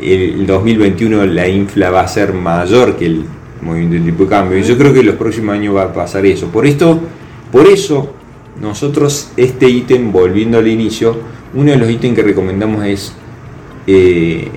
El 0.00 0.46
2021 0.46 1.26
la 1.26 1.48
infla 1.48 1.90
va 1.90 2.02
a 2.02 2.08
ser 2.08 2.32
mayor 2.32 2.96
que 2.96 3.06
el 3.06 3.24
movimiento 3.60 3.94
del 3.96 4.04
tipo 4.04 4.22
de 4.24 4.30
cambio 4.30 4.58
y 4.58 4.62
yo 4.62 4.78
creo 4.78 4.94
que 4.94 5.02
los 5.02 5.16
próximos 5.16 5.56
años 5.56 5.74
va 5.74 5.82
a 5.82 5.92
pasar 5.92 6.24
eso. 6.26 6.46
Por 6.46 6.64
esto, 6.64 7.00
por 7.50 7.66
eso 7.66 8.14
nosotros 8.60 9.32
este 9.36 9.68
ítem, 9.68 10.12
volviendo 10.12 10.58
al 10.58 10.68
inicio, 10.68 11.16
uno 11.54 11.72
de 11.72 11.76
los 11.76 11.90
ítems 11.90 12.14
que 12.14 12.22
recomendamos 12.22 12.84
es 12.84 13.12
eh, 13.88 14.48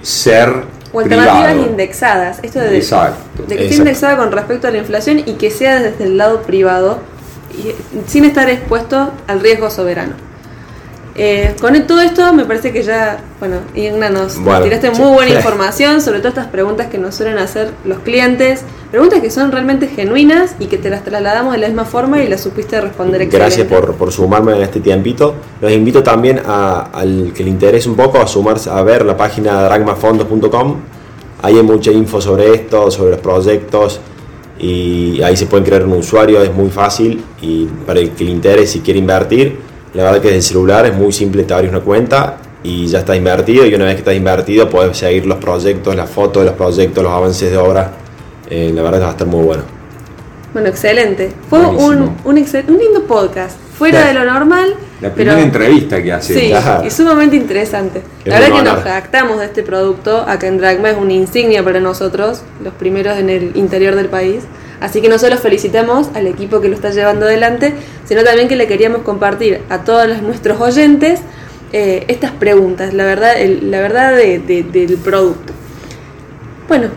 ser 0.00 0.48
O 0.92 1.00
alternativas 1.00 1.52
privado. 1.52 1.70
indexadas. 1.70 2.40
Esto 2.42 2.60
de, 2.60 2.78
Exacto. 2.78 3.42
de 3.46 3.56
que 3.56 3.64
esté 3.64 3.76
indexada 3.76 4.16
con 4.16 4.32
respecto 4.32 4.68
a 4.68 4.70
la 4.70 4.78
inflación 4.78 5.18
y 5.18 5.34
que 5.34 5.50
sea 5.50 5.80
desde 5.80 6.04
el 6.04 6.16
lado 6.16 6.42
privado 6.42 7.00
y 7.52 7.74
sin 8.10 8.24
estar 8.24 8.48
expuesto 8.50 9.10
al 9.26 9.40
riesgo 9.40 9.70
soberano. 9.70 10.14
Eh, 11.20 11.56
con 11.60 11.74
todo 11.84 12.00
esto 12.00 12.32
me 12.32 12.44
parece 12.44 12.72
que 12.72 12.84
ya, 12.84 13.18
bueno, 13.40 13.56
Igna 13.74 14.08
nos, 14.08 14.38
Bueno, 14.38 14.62
tiraste 14.62 14.92
muy 14.92 15.12
buena 15.12 15.34
información 15.34 16.00
sobre 16.00 16.18
todas 16.20 16.34
estas 16.34 16.46
preguntas 16.46 16.86
que 16.86 16.98
nos 16.98 17.16
suelen 17.16 17.38
hacer 17.38 17.72
los 17.84 17.98
clientes, 18.00 18.62
preguntas 18.92 19.20
que 19.20 19.28
son 19.28 19.50
realmente 19.50 19.88
genuinas 19.88 20.54
y 20.60 20.66
que 20.66 20.78
te 20.78 20.90
las 20.90 21.02
trasladamos 21.02 21.54
de 21.54 21.58
la 21.58 21.66
misma 21.66 21.84
forma 21.86 22.22
y 22.22 22.28
las 22.28 22.40
supiste 22.40 22.80
responder 22.80 23.26
Gracias 23.26 23.62
excelente. 23.62 23.86
por, 23.88 23.96
por 23.96 24.12
sumarme 24.12 24.54
en 24.54 24.62
este 24.62 24.78
tiempito. 24.78 25.34
Los 25.60 25.72
invito 25.72 26.04
también 26.04 26.40
a- 26.46 26.82
al 26.92 27.32
que 27.34 27.42
le 27.42 27.50
interese 27.50 27.88
un 27.88 27.96
poco 27.96 28.20
a 28.20 28.26
sumarse 28.28 28.70
a 28.70 28.80
ver 28.82 29.04
la 29.04 29.16
página 29.16 29.60
dragmafondos.com. 29.64 30.76
Ahí 31.42 31.56
hay 31.56 31.62
mucha 31.64 31.90
info 31.90 32.20
sobre 32.20 32.54
esto, 32.54 32.92
sobre 32.92 33.10
los 33.12 33.20
proyectos 33.20 34.00
y 34.58 35.22
ahí 35.22 35.36
se 35.36 35.46
pueden 35.46 35.64
crear 35.64 35.84
un 35.84 35.92
usuario, 35.92 36.42
es 36.42 36.52
muy 36.52 36.70
fácil 36.70 37.22
y 37.40 37.66
para 37.86 38.00
el 38.00 38.10
que 38.10 38.24
le 38.24 38.30
interese 38.30 38.74
si 38.74 38.80
quiere 38.80 38.98
invertir, 38.98 39.58
la 39.94 40.04
verdad 40.04 40.20
que 40.20 40.28
desde 40.28 40.38
el 40.38 40.42
celular 40.42 40.86
es 40.86 40.94
muy 40.94 41.12
simple, 41.12 41.44
te 41.44 41.54
abres 41.54 41.70
una 41.70 41.80
cuenta 41.80 42.38
y 42.62 42.86
ya 42.86 43.00
está 43.00 43.16
invertido 43.16 43.64
y 43.66 43.74
una 43.74 43.84
vez 43.84 43.94
que 43.94 44.00
estás 44.00 44.14
invertido 44.14 44.68
puedes 44.68 44.96
seguir 44.96 45.26
los 45.26 45.38
proyectos, 45.38 45.94
las 45.94 46.10
fotos 46.10 46.42
de 46.42 46.50
los 46.50 46.56
proyectos, 46.56 47.02
los 47.02 47.12
avances 47.12 47.50
de 47.50 47.56
obra. 47.56 47.92
Eh, 48.50 48.72
la 48.74 48.82
verdad 48.82 48.98
que 48.98 49.04
va 49.04 49.08
a 49.08 49.12
estar 49.12 49.26
muy 49.26 49.44
bueno. 49.44 49.77
Bueno, 50.58 50.70
excelente. 50.70 51.30
Fue 51.48 51.60
un, 51.60 52.16
un, 52.24 52.36
excel- 52.36 52.64
un 52.68 52.78
lindo 52.78 53.04
podcast, 53.04 53.56
fuera 53.78 54.04
de 54.08 54.12
lo 54.14 54.24
normal, 54.24 54.74
La 55.00 55.14
primera 55.14 55.36
pero 55.36 55.46
entrevista 55.46 56.02
que 56.02 56.12
hacemos. 56.12 56.42
Sí, 56.42 56.86
y 56.86 56.90
sumamente 56.90 57.36
interesante. 57.36 58.02
Es 58.24 58.32
La 58.32 58.40
verdad 58.40 58.56
que 58.56 58.62
nos 58.64 58.82
jactamos 58.82 59.38
de 59.38 59.44
este 59.44 59.62
producto. 59.62 60.24
Acá 60.26 60.48
en 60.48 60.58
Dragma 60.58 60.90
es 60.90 60.96
una 60.96 61.12
insignia 61.12 61.62
para 61.62 61.78
nosotros, 61.78 62.42
los 62.64 62.74
primeros 62.74 63.16
en 63.18 63.30
el 63.30 63.52
interior 63.56 63.94
del 63.94 64.06
país. 64.06 64.42
Así 64.80 65.00
que 65.00 65.08
no 65.08 65.16
solo 65.20 65.36
felicitamos 65.38 66.08
al 66.14 66.26
equipo 66.26 66.60
que 66.60 66.68
lo 66.68 66.74
está 66.74 66.90
llevando 66.90 67.26
adelante, 67.26 67.72
sino 68.04 68.24
también 68.24 68.48
que 68.48 68.56
le 68.56 68.66
queríamos 68.66 69.02
compartir 69.02 69.60
a 69.70 69.84
todos 69.84 70.08
los- 70.08 70.22
nuestros 70.22 70.60
oyentes 70.60 71.20
eh, 71.72 72.04
estas 72.08 72.32
preguntas, 72.32 72.94
la 72.94 73.04
verdad, 73.04 73.38
el- 73.40 73.70
la 73.70 73.80
verdad 73.80 74.16
de- 74.16 74.40
de- 74.40 74.64
del 74.64 74.96
producto. 74.96 75.52
Bueno, 76.66 76.88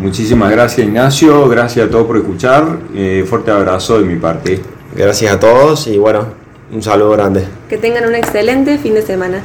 Muchísimas 0.00 0.50
gracias 0.50 0.86
Ignacio, 0.86 1.46
gracias 1.48 1.86
a 1.86 1.90
todos 1.90 2.06
por 2.06 2.16
escuchar. 2.16 2.64
Eh, 2.94 3.24
fuerte 3.28 3.50
abrazo 3.50 4.00
de 4.00 4.06
mi 4.06 4.16
parte. 4.16 4.60
Gracias 4.96 5.30
a 5.32 5.38
todos 5.38 5.86
y 5.88 5.98
bueno, 5.98 6.26
un 6.72 6.82
saludo 6.82 7.10
grande. 7.10 7.44
que 7.68 7.76
tengan 7.76 8.06
un 8.08 8.14
excelente 8.14 8.78
fin 8.78 8.94
de 8.94 9.02
semana. 9.02 9.42